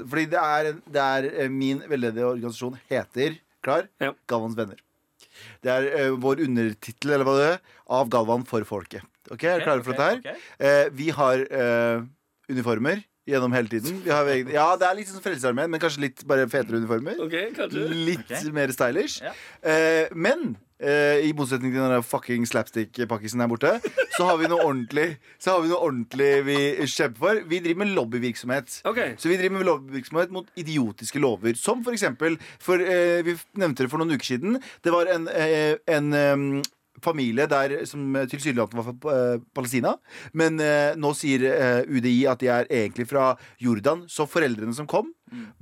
[0.01, 3.87] Fordi det er, det er eh, min veldedige organisasjon heter Klar?
[4.03, 4.15] Ja.
[4.31, 4.81] Galvans venner.
[5.63, 7.61] Det er uh, vår undertittel, eller hva det er,
[8.01, 9.05] av Galvan for folket.
[9.31, 10.19] Ok, Er dere klare for dette her?
[10.25, 10.41] Okay.
[10.59, 11.45] Uh, vi har
[12.53, 14.01] uniformer gjennom hele tiden.
[14.05, 17.21] Vi har, egen- ja, det er litt sånn Frelsesarmeen, men kanskje litt bare fetere uniformer.
[17.23, 17.53] Okay,
[17.93, 18.51] Litt okay.
[18.53, 19.21] mer stylish.
[19.23, 19.31] Ja.
[19.63, 23.77] Eh, men eh, i motsetning til den fucking slapstick-pakkisen der borte,
[24.17, 25.07] så har vi noe ordentlig
[25.39, 26.59] Så har vi noe ordentlig vi
[26.91, 27.41] kjemper for.
[27.47, 28.81] Vi driver med lobbyvirksomhet.
[28.91, 29.15] Okay.
[29.23, 31.55] Så vi driver med lobbyvirksomhet mot idiotiske lover.
[31.55, 34.59] Som for eksempel for, eh, Vi nevnte det for noen uker siden.
[34.83, 36.63] Det var en, eh, en eh,
[37.03, 39.95] familie der som tilsynelatende var fra eh, Palestina.
[40.37, 44.05] Men eh, nå sier eh, UDI at de er egentlig fra Jordan.
[44.13, 45.11] Så foreldrene som kom,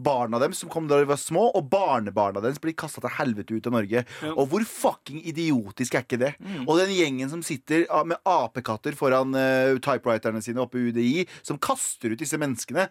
[0.00, 3.54] barna deres som kom da de var små, og barnebarna deres blir kasta til helvete
[3.54, 4.04] ut av Norge.
[4.32, 6.32] Og hvor fucking idiotisk er ikke det?
[6.66, 11.24] Og den gjengen som sitter ah, med apekatter foran eh, typewriterne sine oppe i UDI,
[11.46, 12.88] som kaster ut disse menneskene.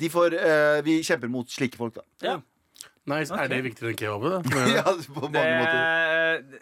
[0.00, 2.06] De får, eh, vi kjemper mot slike folk, da.
[2.24, 2.38] Ja.
[3.10, 3.34] Nice.
[3.34, 4.30] Er det viktigere enn kebaben?
[4.30, 4.64] da?
[4.78, 5.80] Ja, på mange Det, måter.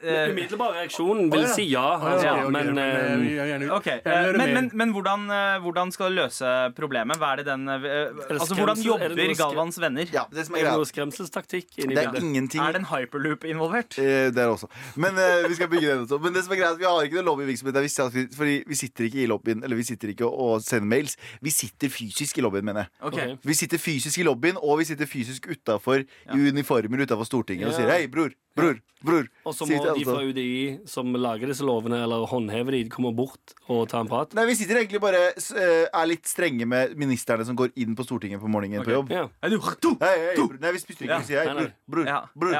[0.03, 3.71] Den umiddelbare reaksjonen vil si ja, ja, ok, ok, men eh, eh, jeg vil gjerne-
[3.77, 4.55] Ok, jeg vil eh, høre Men, mer.
[4.63, 7.19] men, men hvordan, eh, hvordan skal det løse problemet?
[7.21, 10.07] Hva er det den eh, Altså, Hvordan skremsel- er det jobber noe skre- Galvans venner?
[10.15, 12.23] Ja, det som er er det greia noe skremselstaktikk inni Det er bildet?
[12.29, 13.99] ingenting Er det en hyperloop involvert?
[13.99, 14.69] Eh, Det er også.
[14.97, 16.19] Men eh, vi skal bygge den også.
[16.23, 17.75] Men det som er greit, vi har ikke noe lobbyvirksomhet.
[17.75, 20.87] der vi sitter- Fordi vi sitter ikke i lobbyen Eller vi sitter ikke og sender
[20.89, 21.17] mails.
[21.43, 22.89] Vi sitter fysisk i lobbyen, mener jeg.
[23.03, 23.15] Ok.
[23.19, 23.39] Ok.
[23.45, 27.75] Vi sitter fysisk i lobbyen, og vi sitter fysisk utafor i uniformer utafor Stortinget og
[27.75, 29.29] sier 'hei, bror', bror, bror.
[29.45, 33.55] Og så må de fra UDI som lager disse lovene, eller håndhever de, komme bort
[33.69, 34.35] og ta en prat.
[34.35, 38.05] Nei, Vi sitter egentlig bare eh, er litt strenge med ministerne som går inn på
[38.07, 39.11] Stortinget på morgenen på jobb.
[39.11, 39.29] Ja.
[39.43, 39.51] Hei?
[39.51, 40.49] Hei, hei.
[40.61, 41.19] Nei, vi spytter ikke, Ja.
[41.19, 42.53] vi sier 'hei, bror', bror, Ja, bror.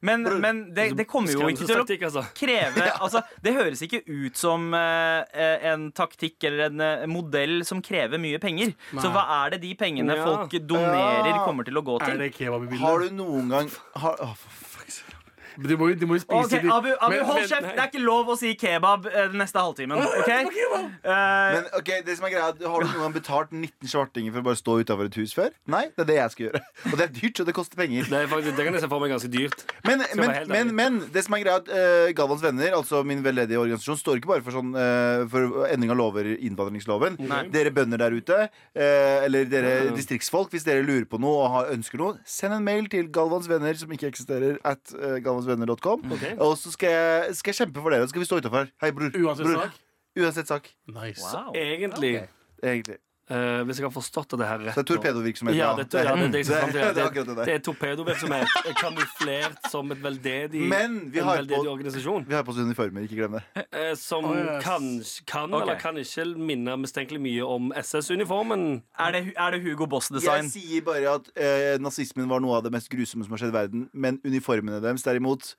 [0.00, 2.22] Men, men det, det kommer jo ikke til å altså.
[2.38, 7.82] kreve altså, Det høres ikke ut som eh, en taktikk eller en eh, modell som
[7.82, 8.76] krever mye penger.
[8.94, 12.78] Så hva er det de pengene folk donerer, kommer til å gå Er til?
[12.78, 15.18] Har du noen gang har, Å, for fuck's sake.
[15.58, 17.66] De må, de må jo spise okay, Abu, Abu Men- hold kjeft!
[17.74, 19.98] Det er ikke lov å si kebab eh, den neste halvtimen.
[19.98, 20.30] ok?
[20.30, 23.90] Eh, Men ok, det som er greia, er at Har du noen gang betalt 19
[23.90, 25.50] svartinger for å bare stå utafor et hus før?
[25.66, 26.62] Nei, det er det jeg skal gjøre.
[26.92, 28.06] Og det er dyrt, og det koster penger.
[28.08, 29.64] Det, er faktisk, det kan jeg se for meg ganske dyrt.
[29.88, 30.76] Men, men, være helt men, ærlig.
[30.78, 34.20] men det som er greia, er at uh, Galvans venner, altså min veldedige organisasjon, står
[34.20, 37.18] ikke bare for sånn eh, For endring av lover i innvandringsloven.
[37.52, 38.38] Dere bønder der ute,
[38.78, 42.64] eh, eller dere distriktsfolk, hvis dere lurer på noe og har, ønsker noe, send en
[42.64, 46.06] mail til Galvans venner, som ikke eksisterer, at uh, galvansvenner.com.
[46.18, 46.36] Okay.
[46.44, 48.06] Og så skal jeg, skal jeg kjempe for dere.
[48.06, 48.70] Så skal vi stå utafor.
[48.84, 49.10] Hei, bror.
[49.16, 49.62] Uansett bror.
[49.66, 49.82] sak.
[50.18, 50.70] Uansett sak.
[50.92, 51.24] Nice.
[51.24, 51.52] wow.
[51.56, 52.14] Egentlig,
[52.62, 52.98] Egentlig.
[53.30, 55.56] Eh, hvis jeg har forstått det her rett Så det er torpedovirksomhet.
[55.58, 59.70] Ja, det, ja, det, er det, jeg det er det, det det er torpedovirksomhet kamuflert
[59.72, 62.26] som et veldedig, Men vi en har veldedig på- organisasjon.
[62.28, 63.44] Vi har på oss uniformer, ikke glem det.
[63.68, 64.64] Uh, som oh, yes.
[64.64, 64.88] kan,
[65.26, 65.62] kan okay.
[65.62, 68.66] eller kan ikke minne mistenkelig mye om SS-uniformen.
[68.98, 70.50] Er, det, er det Hugo Jeg Boss-design?
[70.52, 73.58] sier bare at uh, nazismen var noe av det mest grusomme som har skjedd i
[73.58, 73.88] verden.
[73.92, 75.54] Men uniformene deres derimot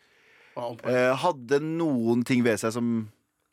[0.59, 3.07] eh, hadde noen ting ved seg som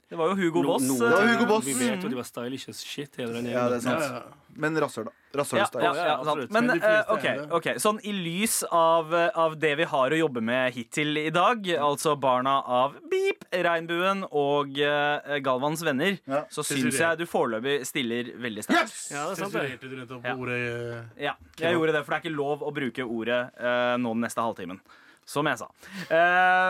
[0.09, 0.83] Det var jo Hugo Boss.
[0.87, 1.65] No, Det var Hugo Boss.
[1.67, 4.35] Vi vet jo de var stylish as shit, hele den Ja, det er sant.
[4.57, 5.13] Men rasshøl, da.
[5.37, 5.83] Rasshøl-style.
[5.83, 9.85] ja, Ja, ja, Men uh, okay, ok, sånn i lys av, eh, av det vi
[9.91, 15.83] har å jobbe med hittil i dag, altså barna av Beep, Regnbuen og uh, Galvans
[15.85, 16.45] venner, Ja.
[16.49, 18.95] så syns jeg du foreløpig stiller veldig sterkt.
[18.95, 19.11] Yes!
[19.13, 20.07] Ja, det er sant, det.
[20.07, 23.43] Du ordet eh, Ja, jeg gjorde det, for det er ikke lov å bruke ordet
[23.61, 24.81] uh, nå den neste halvtimen.
[25.27, 25.67] Som jeg sa.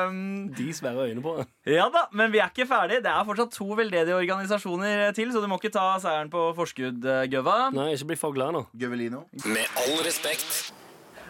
[0.08, 1.44] Um, De sperrer øynene på det.
[1.76, 3.02] ja da, men vi er ikke ferdig.
[3.04, 7.04] Det er fortsatt to veldedige organisasjoner til, så du må ikke ta seieren på forskudd,
[7.04, 7.58] eh, Gøva.
[7.76, 8.64] Nei, ikke bli for glad nå.
[8.80, 9.26] Gøvelino.
[9.44, 10.72] Med all respekt.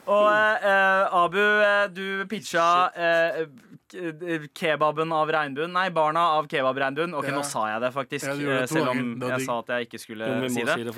[0.07, 3.41] Og eh, Abu, eh, du pitcha eh,
[4.55, 5.72] kebaben av regnbuen.
[5.72, 7.14] Nei, barna av kebabregnbuen.
[7.14, 7.35] Ok, Ja.
[7.37, 8.27] nå sa jeg det faktisk.
[8.27, 10.75] Ja, det eh, selv om jeg sa at jeg ikke skulle si det.
[10.75, 10.94] si det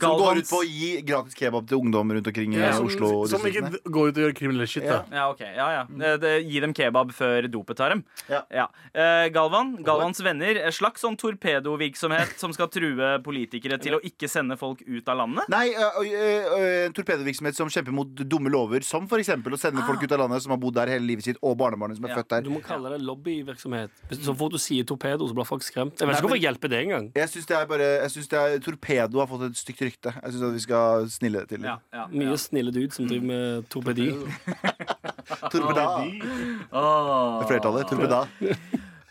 [0.00, 2.86] Som går ut på å gi gratis kebab til ungdom rundt omkring i ja, som,
[2.86, 3.26] Oslo.
[3.26, 5.04] som ikke går ut og gjør kriminell shit, da.
[5.10, 5.84] ja, ok, ja, ja.
[5.88, 8.04] Det, det, gi dem kebab før dopet tar dem.
[8.28, 8.68] Ja.
[8.92, 10.58] Eh, Galvan, Galvans venner.
[10.64, 15.18] En slags sånn torpedovirksomhet som skal true politikere til å ikke sende folk ut av
[15.22, 15.48] landet.
[15.52, 19.28] Nei, ø, ø, ø, torpedovirksomhet som kjemper mot dumme lover, som f.eks.
[19.34, 21.98] å sende folk ut av landet som har bodd der hele livet sitt, og barnebarnet
[21.98, 22.44] som er Ja, født der.
[22.44, 23.90] Du må kalle det lobbyvirksomhet.
[24.16, 26.00] Så fort du sier torpedo, så blir folk skremt.
[26.00, 27.10] Jeg vet ikke hvorfor jeg hjelper det engang.
[27.16, 30.14] Jeg syns det er bare Jeg synes det er Torpedo har fått et stygt rykte.
[30.22, 31.66] Jeg syns vi skal snille det til.
[31.68, 32.36] Ja, ja, Mye ja.
[32.40, 34.10] snille dude som driver med torpedi.
[35.52, 35.86] Torpeda.
[36.04, 36.24] Det
[36.72, 37.86] er Flertallet.
[37.90, 38.24] Torpeda.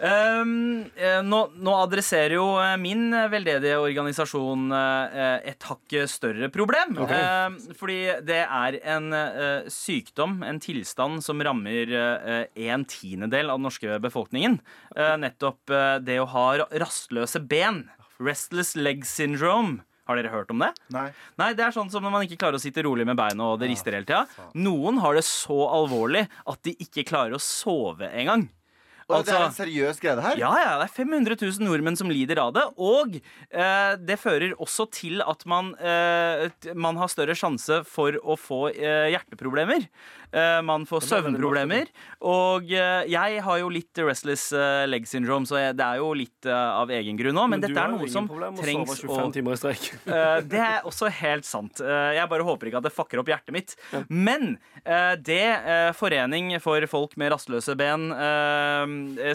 [0.02, 0.84] Um,
[1.28, 6.98] nå, nå adresserer jo eh, min eh, veldedige organisasjon et hakk større problem.
[6.98, 13.62] Um, fordi det er en uh, sykdom, en tilstand, som rammer uh, en tiendedel av
[13.62, 14.60] den norske befolkningen.
[14.98, 16.48] Uh, nettopp det å ha
[16.84, 17.86] rastløse ben.
[18.24, 19.84] Restless leg syndrome.
[20.04, 20.74] Har dere hørt om det?
[20.92, 21.06] Nei.
[21.40, 23.62] Nei, det er sånn som når man ikke klarer å sitte rolig med beina og
[23.62, 24.26] det rister hele tida.
[24.60, 28.50] Noen har det så alvorlig at de ikke klarer å sove engang.
[29.10, 30.38] Og det er Altså- en seriøs greie, det her?
[30.40, 32.64] Ja, ja, det er 500 000 nordmenn som lider av det.
[32.78, 33.18] Og
[33.52, 38.70] eh, det fører også til at man, eh, man har større sjanse for å få
[38.74, 39.88] eh, hjerteproblemer.
[40.34, 41.90] Eh, man får søvnproblemer.
[42.26, 46.48] Og eh, jeg har jo litt restless eh, leg syndrome, så det er jo litt
[46.50, 47.52] av egen grunn òg.
[47.52, 49.90] Men, men dette er noe som trengs å 25 timer i strekk.
[50.14, 51.80] Eh, det er også helt sant.
[51.82, 53.74] Jeg bare håper ikke at det fucker opp hjertet mitt.
[54.10, 55.42] Men eh, det
[55.98, 58.12] Forening for folk med rastløse ben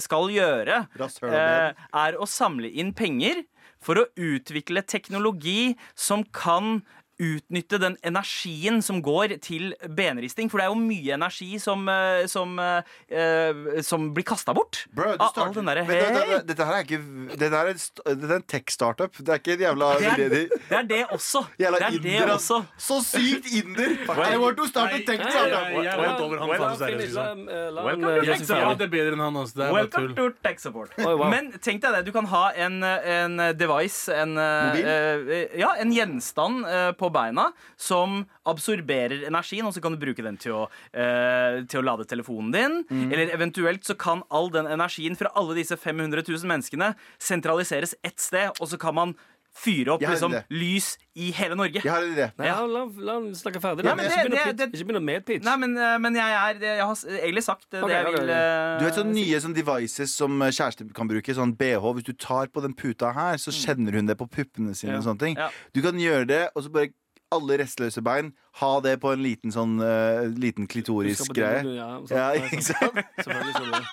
[0.05, 3.43] skal gjøre, er å samle inn penger
[3.83, 6.81] for å utvikle teknologi som kan
[7.19, 10.49] utnytte den energien som går til benristing.
[10.51, 14.85] For det er jo mye energi som, eh, som, eh, som blir kasta bort.
[14.95, 17.39] Bro, du av all starter- den derre Men det- det- det- Dette her er ikke
[17.39, 19.13] Dette er en, st- dette er en tech-startup.
[19.19, 21.47] Det er ikke en jævla Det er, det er det også.
[21.59, 22.51] Jævla Det er det inder, ass.
[22.51, 22.67] også.
[22.79, 23.91] Så sykt inder!
[24.33, 25.69] I want to start a tech-startup.
[25.75, 28.47] jeg- jeg vant over han, finish, la- eh, la Welcome to eh, Jeg gjøre skal
[28.47, 28.79] seg ha ferdig.
[28.79, 29.35] det bedre enn han.
[29.37, 29.55] Altså.
[29.55, 30.31] Det er bare Welcome tull.
[30.33, 30.91] to Tech Support.
[30.99, 31.31] Wow.
[31.31, 34.85] Men tenk deg det, du kan ha en, en device, en, Mobil?
[34.87, 40.25] eh, ja, en gjenstand eh, på beina som absorberer energien, og så kan du bruke
[40.25, 42.85] den til å, eh, til å lade telefonen din.
[42.91, 43.13] Mm.
[43.13, 48.19] Eller eventuelt så kan all den energien fra alle disse 500 000 menneskene sentraliseres ett
[48.19, 49.17] sted, og så kan man
[49.59, 50.45] fyre opp Jeg har en liksom, idé.
[50.61, 51.81] lys i hele Norge.
[51.83, 52.27] Jeg har en idé.
[52.39, 53.85] Nei, la, la, la han snakke ferdig.
[53.85, 55.45] Ja, men det- ikke det- begynn å det- pitch- det- ikke begynn å medpitch.
[55.45, 58.13] Nei, men, eh, men jeg er Jeg har s- egentlig sagt det Ok, jeg ok,
[58.13, 58.29] vil ok.
[58.31, 61.95] eh, Du vet sånne nye sånne devices som eh, kjærester kan bruke, sånn BH.
[61.95, 64.93] Hvis du tar på den puta her, så kjenner hun det på puppene sine.
[64.93, 64.99] Ja.
[64.99, 65.51] og sånne ting Ja.
[65.75, 66.89] Du kan gjøre det, og så bare
[67.31, 71.41] alle restløse bein ha det på en liten sånn eh, liten Du klitorisk skal på
[71.41, 71.63] greie.
[71.63, 72.01] det, Ja.
[72.11, 72.79] Ja, ikke sant.
[72.79, 73.05] sant?
[73.21, 73.85] Selvfølgelig skal du det.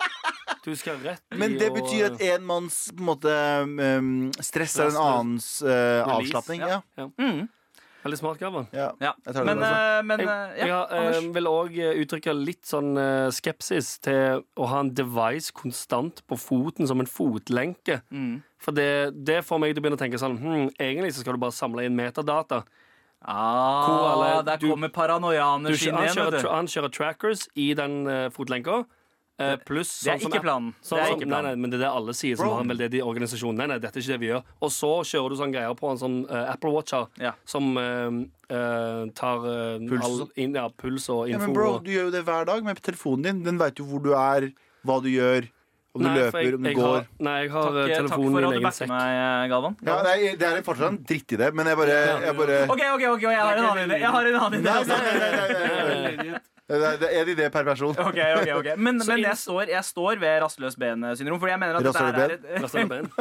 [0.66, 3.36] Du skal rett i Men det betyr at en manns på en måte,
[4.00, 6.66] um, stress er en annens uh, avslapning.
[6.66, 6.82] Ja.
[6.98, 7.10] Ja.
[7.22, 7.46] Mm.
[8.06, 8.68] Veldig smart, Gavan.
[8.74, 9.14] Ja, Ja.
[9.34, 9.78] Men, med, altså.
[9.98, 12.92] eh, men Jeg, eh, jeg ja, eh, vil òg uttrykke litt sånn
[13.34, 18.04] skepsis til å ha en device konstant på foten som en fotlenke.
[18.14, 18.44] Mm.
[18.62, 21.34] For det, det får meg til å begynne å tenke sånn hm, Egentlig så skal
[21.34, 22.62] du bare samle inn metadata.
[23.26, 24.90] Ah, Hvor alle- der du- kommer
[25.90, 28.86] inn han, igjen, han kjører trackers i den uh, fotlenka.
[29.40, 30.74] Eh, pluss Det er sånn ikke planen.
[30.82, 31.44] Sånn, Det er ikke planen.
[31.50, 32.54] nei, men det er det alle sier som Bro.
[32.56, 33.56] har en veldedig organisasjon.
[33.56, 34.44] Nei, nei, dette er ikke det vi gjør.
[34.62, 37.34] Og så kjører du sånn greier på en sånn uh, Apple Watcher Ja.
[37.46, 39.40] som uh, tar
[39.90, 40.04] Puls.
[40.06, 41.48] all, in, ja, puls og Ja, info.
[41.48, 43.44] men bro, du gjør jo det hver dag med telefonen din.
[43.44, 44.52] Den veit jo hvor du er,
[44.86, 45.50] hva du gjør,
[45.96, 46.96] om du Nei, løper, om du går.
[46.96, 49.76] Har, nei, jeg har Takk, eh, takk for i at du backer meg, Galvan.
[49.88, 51.96] Ja, nei, det er fortsatt en drittidé, men jeg bare,
[52.26, 54.00] jeg bare OK, OK, ok, jeg har en annen idé.
[54.02, 56.40] Jeg har en annen idé Nei, nei, nei, nei, nei, nei.
[56.68, 57.94] Det er- det er en idé per person.
[58.10, 61.76] Ok, ok, ok Men, men jeg, står, jeg står ved rastløs ben-syndrom, fordi jeg mener
[61.78, 63.12] at dette her er et og ben.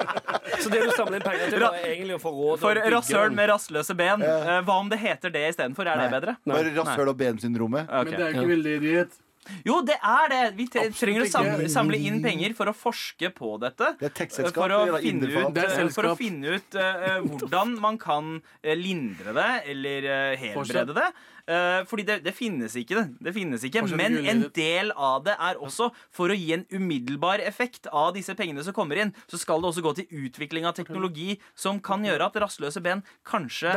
[0.62, 3.50] Så det du samler inn penger til, er egentlig å få råd For rasshøl med
[3.52, 4.22] rastløse ben.
[4.24, 5.90] Eh, Hva om det heter det istedenfor?
[5.92, 6.36] Er det bedre?
[6.48, 7.90] Bare rasshøl og ben-syndromet.
[7.90, 9.22] Men det er ikke veldedighet.
[9.62, 10.40] Jo, det er det.
[10.56, 11.70] Vi tre trenger å samle, ikke.
[11.70, 13.92] samle inn penger for å forske på dette.
[14.00, 14.56] Det er et tekstselskap.
[14.58, 16.18] For å finne ut, Det er eh, for å selskap.
[16.18, 18.32] finne ut eh, hvordan man kan
[18.64, 21.06] eh, lindre det eller eh, helbrede det.
[21.46, 22.96] Eh, fordi det, det finnes ikke.
[22.98, 26.64] det Det finnes ikke Men en del av det er også for å gi en
[26.74, 29.12] umiddelbar effekt av disse pengene som kommer inn.
[29.30, 33.04] Så skal det også gå til utvikling av teknologi som kan gjøre at rastløse ben
[33.24, 33.70] kanskje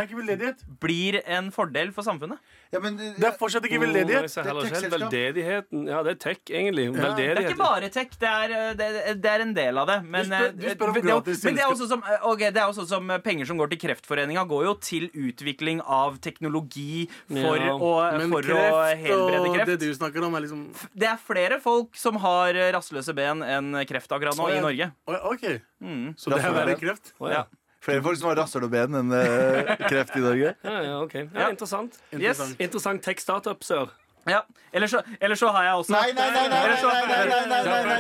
[0.82, 2.40] blir en fordel for samfunnet.
[2.74, 4.26] Ja, men, Det er fortsatt ikke veldedighet.
[4.30, 4.90] Oh, Det er.
[4.94, 6.86] Veldedigheten Ja, det er tech, egentlig.
[6.94, 9.98] Det er ikke bare tech, det er, eh, det, det er en del av det.
[10.06, 12.52] Men, Du spør- eh, du spør om det gratis men det er også som, okay,
[12.52, 16.20] det er også som eh, penger som går til Kreftforeninga, går jo til utvikling av
[16.22, 19.72] teknologi for, for, å, Men for kreft, å helbrede kreft.
[19.72, 23.80] det du snakker om, er liksom Det er flere folk som har rastløse ben enn
[23.90, 24.92] kreft akkurat nå, i Norge.
[25.06, 25.48] OK.
[25.84, 26.12] Mm.
[26.20, 27.14] Så det er verre kreft?
[27.20, 27.46] Oh, ja.
[27.84, 30.54] Flere folk som har rasshøl og ben enn uh, kreft i Norge.
[30.68, 31.16] Ja, ja, ok.
[31.22, 31.50] Ja, ja.
[31.54, 32.00] Interessant.
[32.12, 32.42] Yes.
[32.60, 33.94] interessant tech-startup, sør.
[34.28, 34.42] Ja.
[34.76, 36.48] Eller så, eller så, har jeg også Nei, nei, nei!
[36.50, 36.60] nei,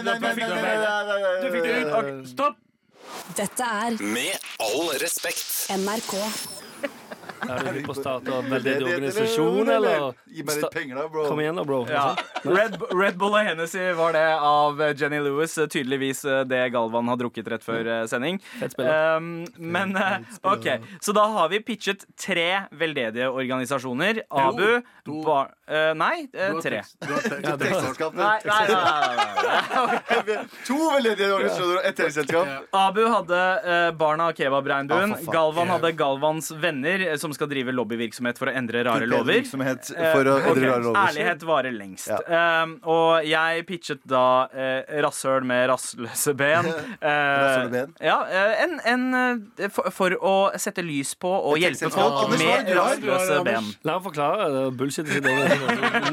[0.04, 0.20] nei,
[1.42, 2.28] Du fikk det ut.
[2.30, 2.60] Stopp!
[3.38, 6.59] Dette er Med all respekt NRK.
[7.48, 10.10] Er du på start av veldedig organisasjon, eller?
[10.30, 11.26] Gi meg litt penger, da, bro.
[11.30, 11.80] Kom igjen, da, bro.
[11.90, 12.06] Ja.
[12.44, 15.56] Red, Red Bull og Hennessy var det av Jenny Lewis.
[15.60, 18.40] Tydeligvis eh, det Galvan har drukket rett før eh, sending.
[18.60, 18.76] Fett.
[18.80, 20.68] Um, men eh, OK,
[21.04, 24.24] så da har vi pitchet tre veldedige organisasjoner.
[24.30, 24.82] Abu.
[25.26, 25.54] Bar...
[25.70, 26.80] Uh, nei, uh, tre.
[30.66, 31.28] To veldedige
[31.86, 32.48] et TV-selskap.
[32.74, 35.14] Abu hadde uh, Barna av kebabregnbuen.
[35.14, 39.44] Ah, Galvan hadde Galvans venner, som skal drive lobbyvirksomhet for å endre rare lover.
[39.46, 40.66] For å endre okay.
[40.66, 42.10] rare lover Ærlighet varer lengst.
[42.10, 42.18] Ja.
[42.40, 44.50] Ehm, og jeg pitchet da
[45.06, 46.72] rasshøl med rassløse ben.
[47.76, 47.94] ben.
[48.02, 48.18] Ja,
[48.66, 53.70] en, en for, for, å sette lys på og hjelpe folk med rassløse ben.
[53.86, 54.66] La meg forklare.
[54.74, 55.06] Bullshit.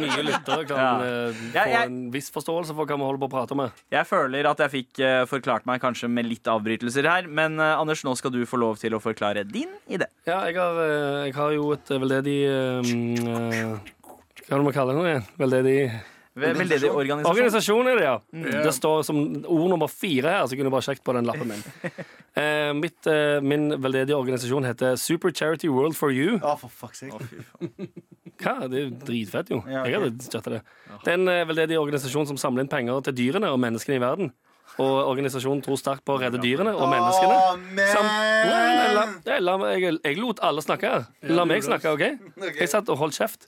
[0.02, 0.90] Nye lyttere kan Ja.
[1.02, 3.70] eh, få en viss forståelse for hva vi holder på å prate med.
[3.92, 7.74] Jeg føler at jeg fikk eh, forklart meg kanskje med litt avbrytelser her, men eh,
[7.80, 10.08] Anders, nå skal du få lov til å forklare din idé.
[10.26, 10.82] Ja, jeg har,
[11.26, 13.94] jeg har jo et veldedig eh, eh,
[14.46, 15.26] Hva er det man kaller det nå igjen?
[15.40, 15.80] Veldedig
[16.36, 17.30] Veldedig organisasjon.
[17.32, 18.16] Organisasjon er det, ja.
[18.36, 18.42] Mm.
[18.66, 19.16] Det står som
[19.48, 21.64] ord nummer fire her, så kunne du bare sjekket på den lappen min.
[22.36, 26.34] Eh, mitt, eh, min veldedige organisasjon heter Super Charity World for You.
[26.44, 27.16] Å, for fuck's sake.
[28.42, 28.54] Hva?
[28.68, 29.62] Det er jo dritfett, jo.
[29.70, 29.84] Ja.
[29.88, 30.62] Jeg hadde chatta det.
[31.04, 34.02] Det er en eh, veldedig organisasjon som samler inn penger til dyrene og menneskene i
[34.02, 34.32] verden.
[34.82, 37.36] Og organisasjonen tror sterkt på å redde dyrene og menneskene.
[37.36, 37.54] Å,
[37.94, 40.90] Sam- Nei, nei, la, nei, la, meg- jeg, jeg lot alle snakke.
[40.90, 41.06] her.
[41.32, 42.02] La meg snakke, OK?
[42.42, 42.58] Ok.
[42.60, 43.46] Jeg satt og holdt kjeft.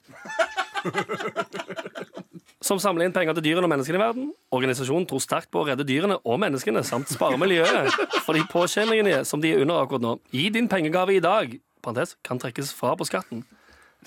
[2.65, 4.31] Som samler inn penger til dyrene og menneskene i verden.
[4.55, 7.93] Organisasjonen tror sterkt på å redde dyrene og menneskene, samt spare miljøet
[8.25, 10.17] for de påkjenningene som de er under akkurat nå.
[10.35, 13.45] Gi din pengegave i dag parentes, kan trekkes fra på skatten.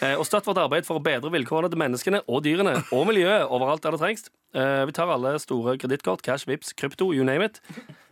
[0.02, 3.52] Eh, og støtt vårt arbeid for å bedre vilkårene til menneskene og dyrene og miljøet
[3.54, 4.30] overalt der det trengs.
[4.58, 7.62] Eh, vi tar alle store kredittkort, cash, vips, krypto, you name it.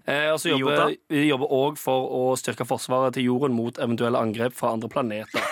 [0.05, 4.21] Eh, og så jobber vi jobber òg for å styrke forsvaret til jorden mot eventuelle
[4.21, 5.49] angrep fra andre planeter.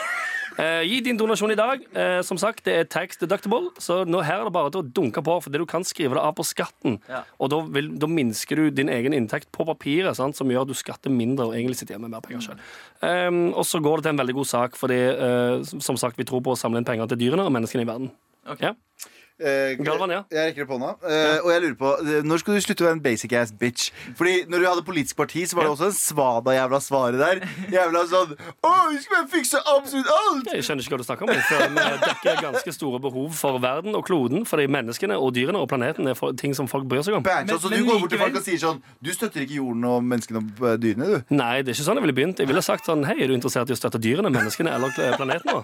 [0.58, 1.84] Eh, gi din donasjon i dag.
[1.94, 4.88] Eh, som sagt, det er tax deductible, så nå her er det bare til å
[5.00, 6.98] dunke på, for det du kan skrive det av på skatten.
[7.10, 7.24] Ja.
[7.40, 10.72] Og da, vil, da minsker du din egen inntekt på papiret, sant, som gjør at
[10.74, 12.64] du skatter mindre og egentlig sitter igjen med mer penger sjøl.
[13.06, 16.26] Eh, og så går det til en veldig god sak, fordi eh, som- sagt, vi
[16.30, 18.12] tror på å samle inn penger til dyrene og menneskene i verden.
[18.48, 18.62] Ok.
[18.62, 18.74] Ja.
[19.40, 20.24] Eh, Galvan, ja.
[20.34, 20.88] Jeg rekker opp hånda.
[21.06, 23.52] Eh, Og jeg lurer på, eh, når skal du slutte å være en basic ass
[23.54, 23.92] bitch?
[24.18, 27.44] Fordi når du hadde politisk parti, så var det også en svada-jævla svaret der.
[27.70, 30.50] Jævla sånn Å, vi skal bare fikse absolutt alt!
[30.54, 31.34] Jeg skjønner ikke hva du snakker om.
[31.36, 31.44] jeg.
[31.44, 34.46] For Vi dekker ganske store behov for verden og kloden.
[34.50, 37.24] Fordi menneskene og dyrene og planeten er for- ting som folk bryr seg om.
[37.24, 39.56] Banjo, Men- så men du går bort til folk og sier sånn Du støtter ikke
[39.62, 41.24] jorden og menneskene og dyrene, du?
[41.36, 42.38] Nei, det er ikke sånn jeg ville begynt.
[42.40, 45.46] Jeg ville sagt sånn Hei, er du interessert i å støtte dyrene, menneskene eller planeten?
[45.54, 45.64] nå?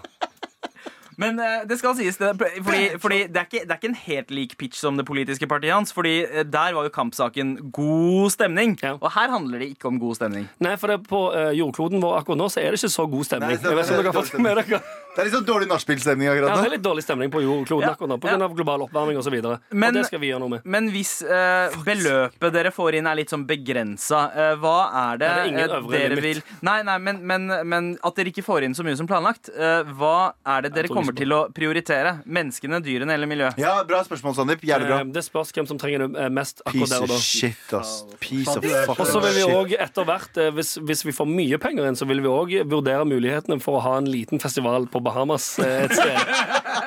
[1.22, 4.00] Men uh, det skal sies, det, fordi, fordi det, er ikke, det er ikke en
[4.06, 5.94] helt lik pitch som det politiske partiet hans.
[5.94, 8.78] Fordi eh, der var jo kampsaken god stemning.
[8.84, 8.96] Ja.
[9.00, 10.50] Og her handler det ikke om god stemning.
[10.64, 13.30] Nei, for det på uh, jordkloden vår akkurat nå så er det ikke så god
[13.30, 13.54] stemning.
[13.54, 14.82] Nei, det er- Jeg vet ikke om dere har fått med dere
[15.14, 17.92] Det er litt sånn dårlig nachspiel-stemning Ja, det er litt dårlig stemning på jordkloden Ja,
[17.94, 18.38] akkurat nå ja.
[18.40, 18.48] pga.
[18.56, 19.36] global oppvarming osv.
[19.70, 20.62] Men- og det skal vi gjøre noe med.
[20.66, 25.30] Men hvis eh, beløpet dere får inn er litt sånn begrensa, eh, hva er det,
[25.30, 26.24] Er det eh, dere limit?
[26.24, 29.50] vil Nei, nei, men, men, men at dere ikke får inn så mye som planlagt,
[29.54, 32.24] eh, hva er det dere kommer til å prioritere?
[32.26, 33.58] Menneskene, dyrene eller miljøet?
[33.62, 34.62] Ja, Bra spørsmål, Sandeep.
[34.66, 35.00] Jævlig bra.
[35.04, 37.18] Eh, Det spørs hvem som trenger det eh, mest akkurat Piece der og da.
[37.22, 37.94] shit, ass.
[38.20, 41.60] Piece of er Og så vil vi òg etter hvert, hvis, hvis vi får mye
[41.62, 45.03] penger inn, så vil vi òg vurdere mulighetene for å ha en liten festival på
[45.04, 46.18] Bahamas eh, et sted.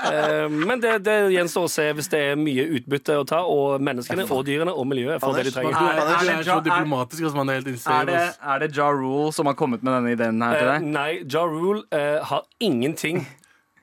[0.06, 3.80] Eh, Men det, det gjenstår å se hvis det er mye utbytte å ta, og
[3.84, 5.76] menneskene og dyrene og miljøet får det de trenger.
[5.76, 7.46] Er, Er- er det er ja- så diplomatisk, ass, man.
[7.46, 8.20] Det er helt Er det,
[8.54, 10.88] er det Ja Rule som har kommet med denne ideen her til Eh, deg?
[10.96, 13.26] Nei, Ja Rule eh, har ingenting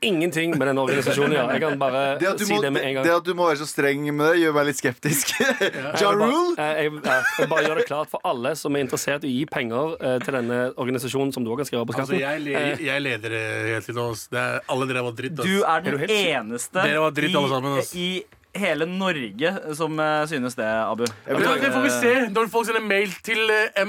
[0.03, 1.53] Ingenting med den organisasjonen å gjøre.
[1.57, 3.03] Jeg kan bare Det at, du si må, det med en gang.
[3.07, 5.33] det at du må være så streng med det, gjør meg litt skeptisk.
[5.39, 6.55] ja Jeg vil Rule?
[6.57, 9.31] bare, eh, jeg, jeg, jeg bare gjør det klart for alle som er interessert i
[9.31, 12.47] å gi penger eh, til denne organisasjonen som du også kan skrive på Altså, skatten.
[12.51, 14.07] jeg, jeg leder det helt til nå.
[14.43, 15.39] er, alle dere var dritt.
[15.39, 15.45] ass.
[15.47, 17.91] Du er Er du den helt eneste Dere var dritt, alle sammen, ass.
[17.95, 21.05] i, i hele Norge som eh, synes det, Abu.
[21.25, 23.81] Jeg det får vi se når folk sender mail til eh,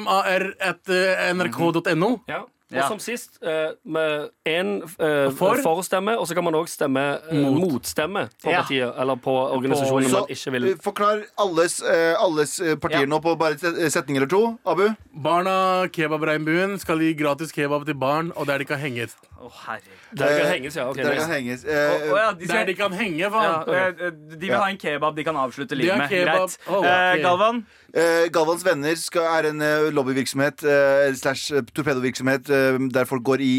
[0.88, 2.10] mar.nrk.no.
[2.30, 2.42] Ja.
[2.72, 2.88] Og Ja.
[2.88, 5.54] som sist, eh, med én eh, For?
[5.62, 8.62] forstemme, og så kan man òg stemme eh, motstemme på Ja.
[8.62, 13.00] partiet, eller på organisasjonen Så man ikke vil eh, forklar alles, eh, alles eh, partier
[13.00, 13.06] Ja.
[13.06, 14.58] nå på bare et setning eller to.
[14.66, 14.88] Abu?
[15.14, 19.08] Barna Kebabregnbuen skal gi gratis kebab til barn, og der de kan henge.
[19.44, 20.16] Å, herregud.
[20.16, 20.88] Der kan Eh, henges, ja.
[20.88, 21.64] ok, Der kan henges.
[21.64, 23.68] Å, Eh, å ja, de Der skal, de kan henge, ja, faen!
[23.68, 24.60] eh, de vil Ja.
[24.60, 26.10] ha en kebab de kan avslutte livet har med.
[26.10, 26.48] kebab.
[26.48, 26.58] Greit.
[26.68, 26.84] Oh, ok.
[26.86, 27.66] Eh, Galvan?
[27.94, 32.48] Eh, Galvans venner skal, er en eh, lobbyvirksomhet eh, slash eh, torpedovirksomhet
[32.90, 33.52] der folk går i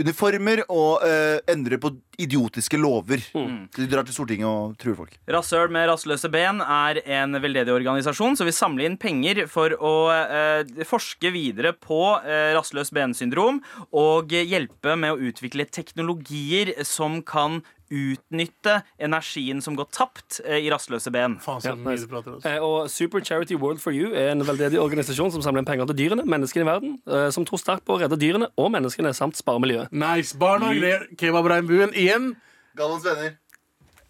[0.00, 1.04] uniformer og
[1.50, 3.22] endrer på idiotiske lover.
[3.36, 3.68] Mm.
[3.76, 5.16] De drar til Stortinget og truer folk.
[5.30, 9.94] Rasshøl med rastløse ben er en veldedig organisasjon som vil samle inn penger for å
[10.12, 17.62] eh, forske videre på eh, rastløs bensyndrom og hjelpe med å utvikle teknologier som kan
[17.92, 21.36] utnytte energien som går tapt eh, i rastløse ben.
[21.44, 22.06] Faen, Ja, nice.
[22.08, 22.46] ass.
[22.48, 25.90] Eh, Og Super Charity World for You er en veldedig organisasjon som samler inn penger
[25.90, 29.12] til dyrene, menneskene i verden, eh, som tror sterkt på å redde dyrene og menneskene
[29.14, 29.92] samt spare miljøet.
[29.92, 30.36] Nice.
[30.38, 30.72] Barna
[31.18, 32.32] Kebabregnbuen igjen.
[32.78, 33.38] Galvans venner.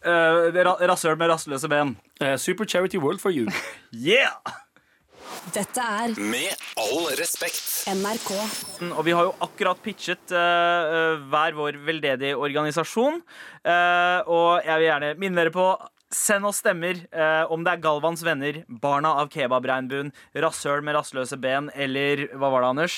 [0.03, 0.51] Uh,
[0.91, 1.95] rasshøl med rastløse ben.
[2.19, 3.47] Uh, Super Charity World for You.
[3.93, 4.35] Yeah!
[5.53, 7.63] Dette er Med all respekt.
[7.91, 8.31] NRK.
[8.93, 13.19] Og vi har jo akkurat pitchet eh, eh, hver vår veldedige organisasjon.
[13.67, 15.67] Uh, og jeg vil gjerne minne dere på
[16.13, 21.39] Send oss stemmer eh, om det er Galvans venner, Barna av kebabregnbuen, Rasshøl med rastløse
[21.41, 22.97] ben eller hva var det, Anders?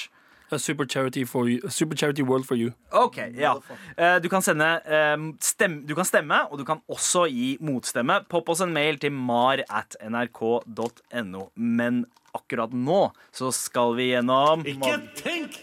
[0.53, 1.61] Eh, Super Charity, for you.
[1.71, 2.73] Super Charity World for You.
[2.93, 3.55] Ok, ja
[3.97, 8.21] Eh, Du kan sende eh, stem, Du kan stemme, og du kan også gi motstemme.
[8.29, 11.51] Popp oss en mail til mar at nrk.no.
[11.57, 12.05] Men
[12.35, 15.59] akkurat nå så skal vi gjennom Ikke tenk!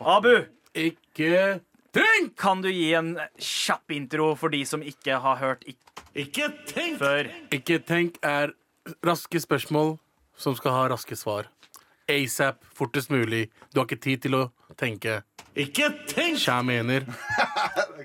[0.00, 0.44] Abu!
[0.74, 1.60] Ikke
[1.94, 2.34] tenk!
[2.40, 5.78] Kan du gi en kjapp intro for de som ikke har hørt ik
[6.16, 6.98] Ikke tenk!
[6.98, 7.28] før?
[7.54, 8.52] Ikke tenk er
[9.06, 9.96] raske spørsmål
[10.36, 11.46] som skal ha raske svar.
[12.10, 13.48] ASAP, fortest mulig.
[13.72, 14.42] Du har ikke tid til å
[14.78, 15.20] tenke.
[15.58, 16.38] Ikke tenk!
[16.40, 17.06] Kjær mener.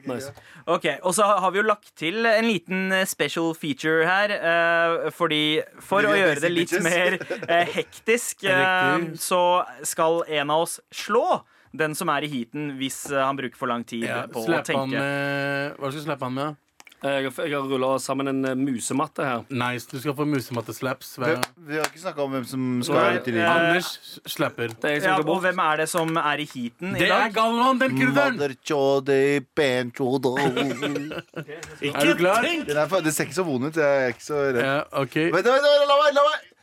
[0.08, 0.30] Nice.
[0.68, 4.32] Ok, Og så har vi jo lagt til en liten eh, special feature her.
[4.40, 9.42] Uh, fordi For å gjøre det litt mer uh, hektisk, uh, så
[9.88, 11.42] skal en av oss slå
[11.78, 14.96] den som er i heaten, hvis han bruker for lang tid Ja, på å tenke.
[14.96, 16.62] han Hva skal vi slappe han med?
[17.06, 19.44] Eh, Jeg jeg har rulla sammen en eh, musematte her.
[19.54, 19.86] Nice.
[19.92, 21.12] Du skal få musematte-slaps.
[21.22, 21.36] Vi,
[21.70, 23.52] vi har ikke snakka om hvem som skal ut i eh, livet.
[23.52, 24.74] Anders slapper.
[24.74, 27.06] Det er jeg Ja, og hvem er det som er i heaten i dag?
[27.06, 27.30] Det er?
[27.38, 28.38] Galvan, den kurderen!
[31.88, 32.14] Er?
[32.66, 33.78] Den er Det ser ikke så vond ut.
[33.78, 34.62] Jeg er ikke så redd.
[34.66, 35.30] Ja, okay.
[35.32, 36.14] Vent, vent, vent, la meg!
[36.18, 36.57] La meg!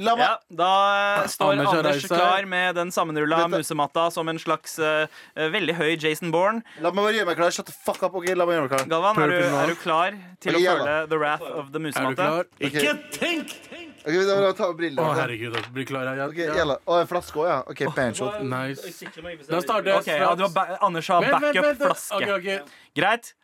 [0.00, 0.24] La meg.
[0.24, 0.70] Ja, Da
[1.22, 5.90] eh, står Anders Anders klar med den sammenrulla musematta som en slags eh, veldig høy
[6.00, 6.62] Jason Bourne.
[6.80, 7.52] La meg bare gjøre meg klar.
[7.52, 8.16] Shut the fuck up.
[8.16, 8.30] ok?
[8.36, 8.86] La meg gjøre meg klar.
[8.92, 11.82] Galvan, er du, er du klar til okay, å ja føle the wrath of the
[11.82, 12.16] musematte?
[12.16, 12.48] klar?
[12.62, 13.56] Ikke tenk!
[14.02, 15.02] Ok, da må jeg ta brillene.
[15.04, 15.58] Å, herregud.
[15.76, 16.08] Bli klar.
[16.18, 16.26] Ja.
[16.32, 16.78] Ok, jalla.
[16.82, 17.60] Å, en flaske òg, ja.
[17.70, 18.40] OK, banshot.
[18.42, 18.96] Nice.
[19.46, 21.86] Da starter okay, ja, du har ba Anders har Vent, vent, backup vent, vent.
[21.86, 22.18] flaske.
[22.18, 22.82] Okay, okay.
[22.98, 23.34] Greit.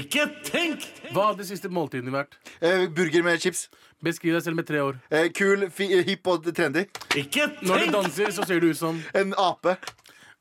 [0.00, 0.84] Ikke tenk!
[1.10, 2.36] Hva hadde de siste måltidene vært?
[2.62, 3.64] Eh, burger med chips.
[4.02, 4.96] Beskriv deg selv med tre år.
[5.12, 6.86] Eh, kul, fi, hipp og trendy.
[7.20, 7.64] Ikke tenk!
[7.68, 9.74] Når du danser, så ser du ut som En ape.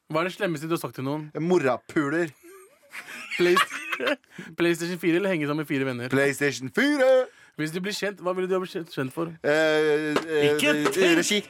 [0.09, 1.27] Hva er det slemmeste du har sagt til noen?
[1.35, 2.31] En morapuler.
[3.37, 3.59] Play-
[4.59, 6.09] PlayStation 4 eller henge sammen med fire venner?
[6.09, 7.09] PlayStation 4.
[7.59, 9.33] Hvis du blir kjent, hva ville du ha blitt kjent- kjent for?
[9.43, 11.41] Eh, eh, regi.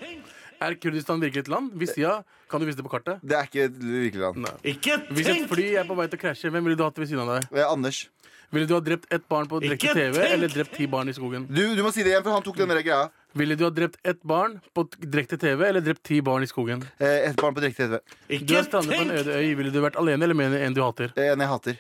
[0.60, 1.70] Er Kurdistan virkelig et land?
[1.80, 2.18] Hvis ja,
[2.52, 3.22] kan du vise det på kartet?
[3.24, 4.42] Det er ikke et virkelig land.
[4.44, 4.74] Nei.
[5.14, 7.22] Hvis et fly er på vei til å krasje, hvem ville du hatt ved siden
[7.24, 7.48] av deg?
[7.56, 8.02] Eh, Anders.
[8.50, 11.46] Ville du ha drept ett barn på direkte TV eller drept ti barn i skogen?
[11.50, 13.10] Du, du må si det igjen, for han tok den der greia.
[13.38, 16.82] Ville du ha drept ett barn på direkte TV eller drept ti barn i skogen?
[16.98, 18.00] Eh, et barn på direkte TV.
[18.42, 19.54] Du er strandet på en øde øy.
[19.60, 21.14] Ville du vært alene eller med en du hater?
[21.16, 21.80] Det er en jeg hater.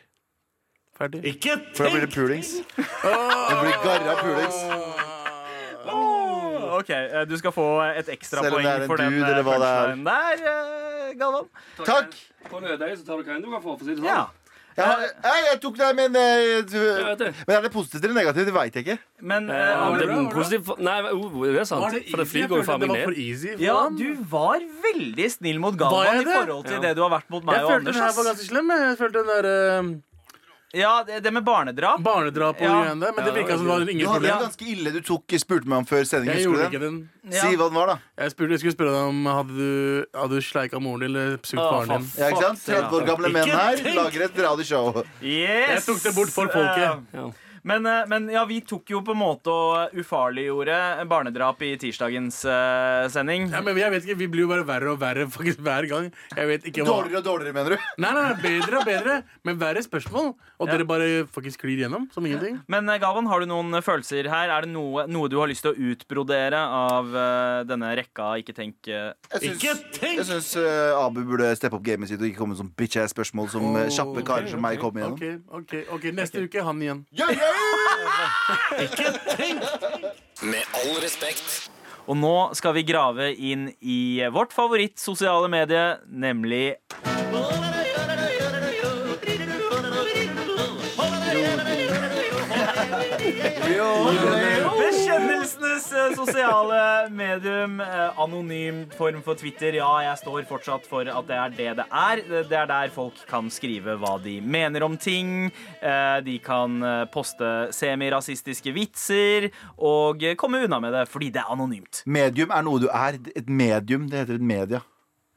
[0.99, 1.23] Ferdig.
[1.33, 2.53] Ikke For da blir det pulings.
[2.77, 5.07] Det blir garra pulings.
[6.79, 9.23] OK, eh, du skal få et Selv om ekstrapoeng det er en for den dude,
[9.25, 9.87] eh, eller hva det er.
[9.89, 11.47] punchlinen der, eh, Galvan.
[11.81, 12.13] Takk!
[12.49, 13.95] På en øde øy så tar du hva enn du kan få, for å si
[13.95, 14.05] det sånn.
[14.05, 14.27] Ja.
[14.79, 17.29] Jeg, jeg tok det, men eh, du, Jeg det.
[17.47, 18.45] Men er det positivt eller negativt?
[18.49, 18.97] Det veit jeg ikke.
[19.21, 21.81] Men Eh, eh, om det bra, er var det positivt Nei, oh, det er sant.
[21.83, 22.31] Var det For det easy?
[22.33, 23.17] flyr Jeg går jo faen det meg ned.
[23.27, 26.83] easy ja, du var veldig snill mot Galvan i forhold til Ja.
[26.87, 28.71] det du har vært mot meg Jeg og følte den her var ganske slem.
[28.79, 29.89] Jeg følte den der eh,
[30.73, 31.97] Ja, det, det med barnedrap.
[32.05, 32.83] barnedrap og Ja.
[32.83, 33.11] greiene der.
[33.15, 34.37] Men Ja, det virka som det var ingen Du hadde problem.
[34.37, 36.29] en ganske ille du tok spurte meg om før sending.
[36.29, 37.09] Jeg Husker gjorde du ikke den?
[37.23, 37.31] den.
[37.33, 37.41] Ja.
[37.41, 37.95] Si hva den var, da.
[38.21, 41.37] Jeg, spurte, jeg skulle spørre deg om Hadde du, hadde du sleika moren din eller
[41.41, 42.05] sugd Å, faren din.
[42.05, 42.19] faen.
[42.21, 42.59] Ja, ikke sant?
[42.69, 45.03] 30 år gamle menn her lager et radioshow.
[45.21, 45.69] Yes!
[45.73, 47.01] Jeg tok det bort for folket.
[47.13, 47.31] Ja.
[47.63, 50.77] Men, eh, men ja, vi tok jo på en måte og ufarliggjorde
[51.09, 53.49] barnedrap i tirsdagens uh, sending.
[53.51, 56.09] Ja, men jeg vet ikke, Vi blir jo bare verre og verre faktisk hver gang.
[56.35, 57.87] Jeg vet ikke hva Dårligere og dårligere, mener du?
[58.03, 60.33] Nei, nei, nei, bedre og bedre, men verre spørsmål.
[60.59, 60.73] Og Ja.
[60.73, 62.59] dere bare faktisk sklir gjennom som ingenting.
[62.67, 64.49] Men eh, Galvan, har du noen følelser her?
[64.49, 68.53] Er det noe, noe du har lyst til å utbrodere av uh, denne rekka Ikke
[68.55, 70.19] tenk eh, ikke tenk!
[70.19, 70.51] jeg syns
[70.99, 74.23] Abu burde steppe opp gamet sitt og ikke komme med sånn bitch-ass-spørsmål som eh, kjappe
[74.27, 75.17] karer som meg kommer gjennom.
[75.17, 77.03] Ok, ok, ok, Neste uke han igjen.
[77.49, 79.63] Ja, tenk!
[80.41, 81.69] Med all respekt.
[82.09, 86.79] Og nå skal vi grave inn i vårt favoritt sosiale medie, nemlig
[96.15, 97.79] sosiale medium.
[97.81, 99.75] eh, Anonym form for Twitter.
[99.79, 102.21] Ja, jeg står fortsatt for at det er det det er.
[102.49, 105.51] Det er der folk kan skrive hva de mener om ting.
[105.81, 111.43] Eh, De kan eh, poste semirasistiske vitser og eh, komme unna med det fordi det
[111.43, 112.03] er anonymt.
[112.05, 113.19] Medium er noe du er.
[113.35, 114.07] Et medium.
[114.09, 114.81] Det heter et media.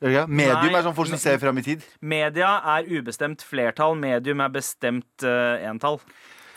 [0.03, 1.85] Medium Nei, er sånn folk som ser fram i tid.
[2.03, 6.01] Media er ubestemt flertall, medium er bestemt uh, entall.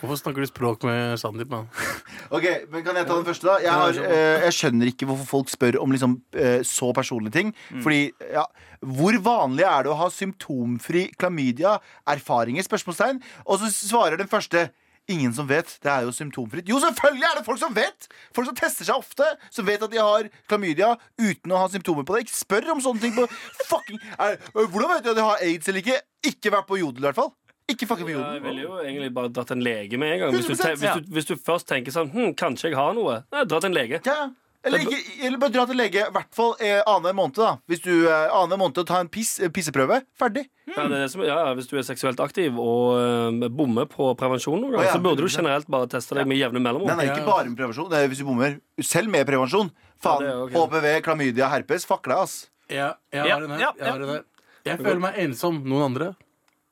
[0.02, 1.50] Hvorfor snakker du språk med Sandeep?
[1.52, 1.68] mann?
[2.36, 3.58] Ok, men Kan jeg ta den første, da?
[3.64, 7.52] Jeg, har, eh, jeg skjønner ikke hvorfor folk spør om liksom, eh, så personlige ting.
[7.84, 8.46] Fordi, ja
[8.82, 11.78] Hvor vanlig er det å ha symptomfri klamydia?
[12.10, 12.66] Erfaringer?
[12.66, 14.70] spørsmålstegn Og så svarer den første
[15.06, 15.70] Ingen som vet.
[15.84, 16.66] Det er jo symptomfritt.
[16.66, 18.08] Jo, selvfølgelig er det folk som vet!
[18.34, 22.08] Folk som tester seg ofte, som vet at de har klamydia uten å ha symptomer
[22.08, 22.24] på det.
[22.26, 23.28] Ikke spør om sånne ting på
[23.70, 26.00] fucking er, Hvordan vet du at de har aids eller ikke?
[26.26, 27.36] Ikke vært på Jodel, i hvert fall.
[27.72, 28.34] Ikke fucke med jorden.
[28.38, 30.34] jeg ville jo egentlig bare dratt en lege med en gang.
[30.38, 33.24] Hvis du, te hvis du, hvis du først tenker sånn hm, Kanskje jeg har noe.
[33.34, 34.01] Nei, dra til en lege.
[34.05, 34.28] Ja.
[34.66, 34.97] Eller, ikke,
[35.28, 37.36] eller bare dra til lege i hvert fall eh, annenhver måned.
[37.38, 39.99] da Hvis du eh, annenhver måned ta en piss, eh, pisseprøve.
[40.18, 40.47] Ferdig.
[40.70, 44.07] Ja, det er det som, ja, Hvis du er seksuelt aktiv og øh, bommer på
[44.18, 44.95] prevensjon, noen ganger, Å, ja.
[44.97, 46.97] så burde du generelt bare teste deg med jevne Nei, mellomrom.
[46.97, 47.89] nei, ikke bare med prevensjon.
[47.93, 48.57] Det er hvis du bommer.
[48.82, 49.70] Selv med prevensjon.
[50.01, 50.26] Faen.
[50.26, 50.57] Ja, det er ok.
[50.74, 51.86] HPV, klamydia, herpes.
[51.89, 52.36] Fuck deg, ass.
[52.70, 53.66] Ja, jeg Ja, har en her.
[53.68, 54.24] Jeg, har en her.
[54.66, 55.61] jeg føler meg ensom.
[55.70, 56.16] Noen andre?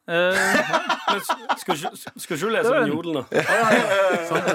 [0.08, 0.36] Eh,
[1.14, 3.43] Men s- skal ikke du lese den jodelen, da?
[4.28, 4.47] Sant?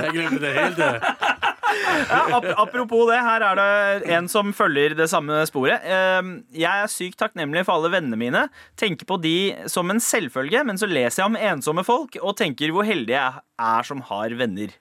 [0.00, 0.78] Jeg glemte det helt.
[2.10, 5.84] Ja, ap apropos det, her er det en som følger det samme sporet.
[5.84, 6.30] Eh,
[6.64, 8.46] jeg er sykt takknemlig for alle vennene mine.
[8.80, 9.36] Tenker på de
[9.70, 13.44] som en selvfølge, men så leser jeg om ensomme folk og tenker hvor heldig jeg
[13.64, 14.72] er som har venner.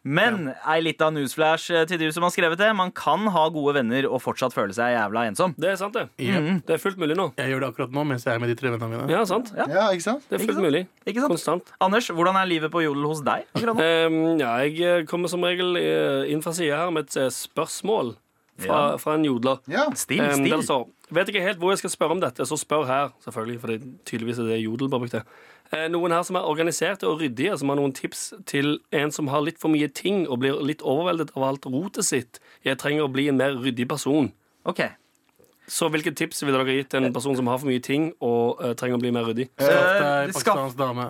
[0.00, 2.70] Men ei lita newsflash eh, til du som har skrevet det.
[2.76, 5.52] Man kan ha gode venner og fortsatt føle seg jævla ensom.
[5.60, 6.06] Det er sant, det.
[6.16, 6.62] Mm.
[6.64, 7.26] Det er fullt mulig nå.
[7.36, 9.12] Jeg gjør det akkurat nå mens jeg er med de tre vennene mine.
[9.12, 9.52] Ja, sant.
[9.58, 9.66] Ja.
[9.68, 10.24] Ja, ikke sant?
[10.24, 10.68] Det er Ikke fullt sant?
[10.70, 10.82] mulig.
[11.04, 11.34] Ikke sant?
[11.34, 11.72] Konstant.
[11.84, 13.44] Anders, hvordan er livet på Jodel hos deg?
[13.52, 13.90] akkurat nå?
[14.08, 18.14] Um, ja, jeg kommer som regel eh, inn fra sida her med et eh, spørsmål
[18.60, 18.96] fra, Ja.
[19.00, 19.60] fra en jodler.
[19.70, 19.86] Ja.
[19.96, 20.54] Stil, um, stil.
[20.60, 23.08] Altså, Vet ikke helt hvor jeg skal spørre om dette, så spør her.
[23.24, 25.22] Selvfølgelig, for det tydeligvis er det Jodel bare brukte.
[25.74, 29.26] Eh, noen her som er organiserte og ryddige, som har noen tips til en som
[29.32, 32.38] har litt for mye ting og blir litt overveldet av alt rotet sitt.
[32.64, 34.30] Jeg trenger å bli en mer ryddig person.
[34.70, 34.84] Ok.
[35.70, 38.72] Så hvilke tips ville dere gitt en person som har for mye ting og uh,
[38.78, 39.48] trenger å bli mer ryddig?
[39.58, 41.08] Skaff Eh, deg pakistansk dame.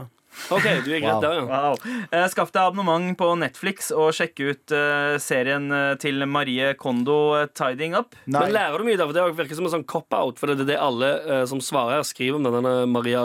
[0.51, 1.45] OK, du er greit der, ja.
[1.47, 1.77] Wow.
[2.11, 7.17] Eh, Skaff deg abonnement på Netflix og sjekk ut eh, serien eh, til Marie Kondo,
[7.49, 8.15] 'Tiding 'Tidying Up'.
[8.27, 8.45] Nei.
[8.47, 9.11] Men lærer du mye der?
[9.11, 10.39] For det virker som en sånn cop-out.
[10.39, 11.11] For det er det alle
[11.51, 13.25] som svarer her, skriver om denne Maria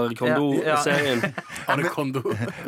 [0.65, 1.31] Ja, ja.
[1.69, 2.23] Ja, kondo.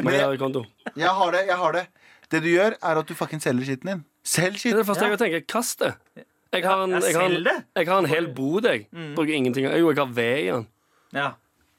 [0.06, 0.66] Maria Kondo.
[0.96, 1.46] Jeg har det.
[1.48, 1.88] jeg har Det
[2.30, 4.06] Det du gjør, er at du fucking selger skitten din.
[4.28, 5.46] Selg Det er det første jeg tenker.
[5.48, 5.94] Kast det.
[6.54, 7.58] Jeg har en, jeg har en, det.
[7.76, 8.88] jeg har en hel bod, jeg.
[9.16, 9.66] Bruker ingenting.
[9.68, 10.68] Jo, jeg har ved i den.
[11.16, 11.32] Ja.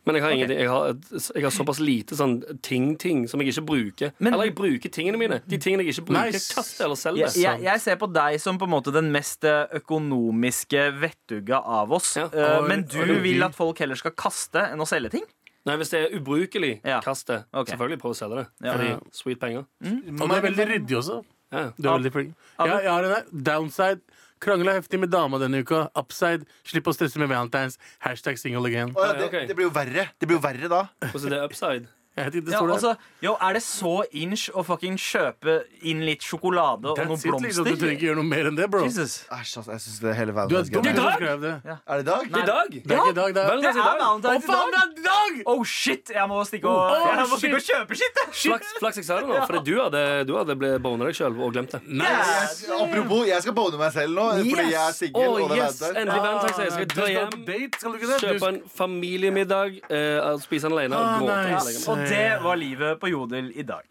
[0.09, 0.57] Men jeg har, okay.
[0.57, 0.95] jeg, har,
[1.37, 4.13] jeg har såpass lite sånn ting-ting som jeg ikke bruker.
[4.19, 5.41] Men- eller jeg bruker tingene mine.
[5.45, 6.55] De tingene jeg ikke bruker, Nice.
[6.57, 7.29] kaster eller selger.
[7.29, 11.61] Jeg, jeg, jeg ser på deg som på en måte den mest eh, økonomiske vettugga
[11.61, 12.15] av oss.
[12.17, 12.31] Ja.
[12.33, 15.27] Uh, men du vil at folk heller skal kaste enn å selge ting?
[15.69, 17.03] Nei, Hvis det er ubrukelig, Ja.
[17.05, 17.43] kast det.
[17.53, 17.75] Okay.
[17.75, 18.47] Selvfølgelig prøv å selge det.
[18.65, 18.73] Ja.
[18.73, 19.67] Fordi sweet penger.
[19.85, 21.21] Og du er veldig ryddig også.
[21.53, 21.67] Ja.
[21.77, 22.33] Du er veldig flink.
[22.59, 24.01] Ja, jeg har en der, Downside.
[24.43, 25.89] Krangla heftig med dama denne uka.
[25.99, 26.47] Upside.
[26.68, 27.78] Slipp å stresse med valentines.
[28.05, 28.95] Hashtag single again.
[28.95, 30.09] Å, ja, det, det blir jo verre.
[30.18, 30.82] Det blir jo verre da.
[31.11, 31.97] Hvordan er det upside?
[32.19, 32.93] Jeg det Ja, altså,
[33.23, 37.41] jo, Er det så inch å fucking kjøpe inn litt sjokolade og noen blomster?
[37.47, 37.64] liksom.
[37.64, 38.83] Du trenger ikke gjøre noe mer enn det, bro.
[38.85, 39.25] Jesus.
[39.31, 39.71] Æsj, altså.
[39.73, 41.55] Jeg syns det hele Du er Valentine's dum Day- som skrev det.
[41.64, 42.23] Er det i dag?
[42.29, 44.37] Det er ikke i dag, det er Valentine's Det i er dag.
[44.39, 45.43] Å, faen, det er i dag!
[45.47, 46.11] Oh shit!
[46.14, 48.14] Jeg må stikke og, Oh, jeg må stikke og kjøpe shit!
[48.19, 48.33] jeg.
[48.49, 51.37] Flaks, flaks jeg sa det nå, fordi du hadde, du hadde blitt boner deg sjøl
[51.39, 51.81] og glemt det.
[51.89, 52.62] Yes.
[52.62, 52.71] Yes.
[52.79, 55.37] Apropos, jeg skal bone meg selv nå, fordi jeg er singel.
[55.49, 55.83] Det er yes.
[55.83, 56.71] Endelig Valentine's Day.
[56.71, 58.21] Skal jeg Du dra hjem, det?
[58.23, 62.08] kjøpe en familiemiddag, eh, spise den alene og gå gråte.
[62.09, 63.83] Det var livet på Jodel i dag.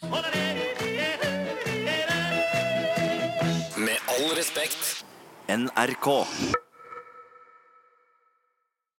[3.77, 5.05] Med all respekt.
[5.47, 6.07] NRK.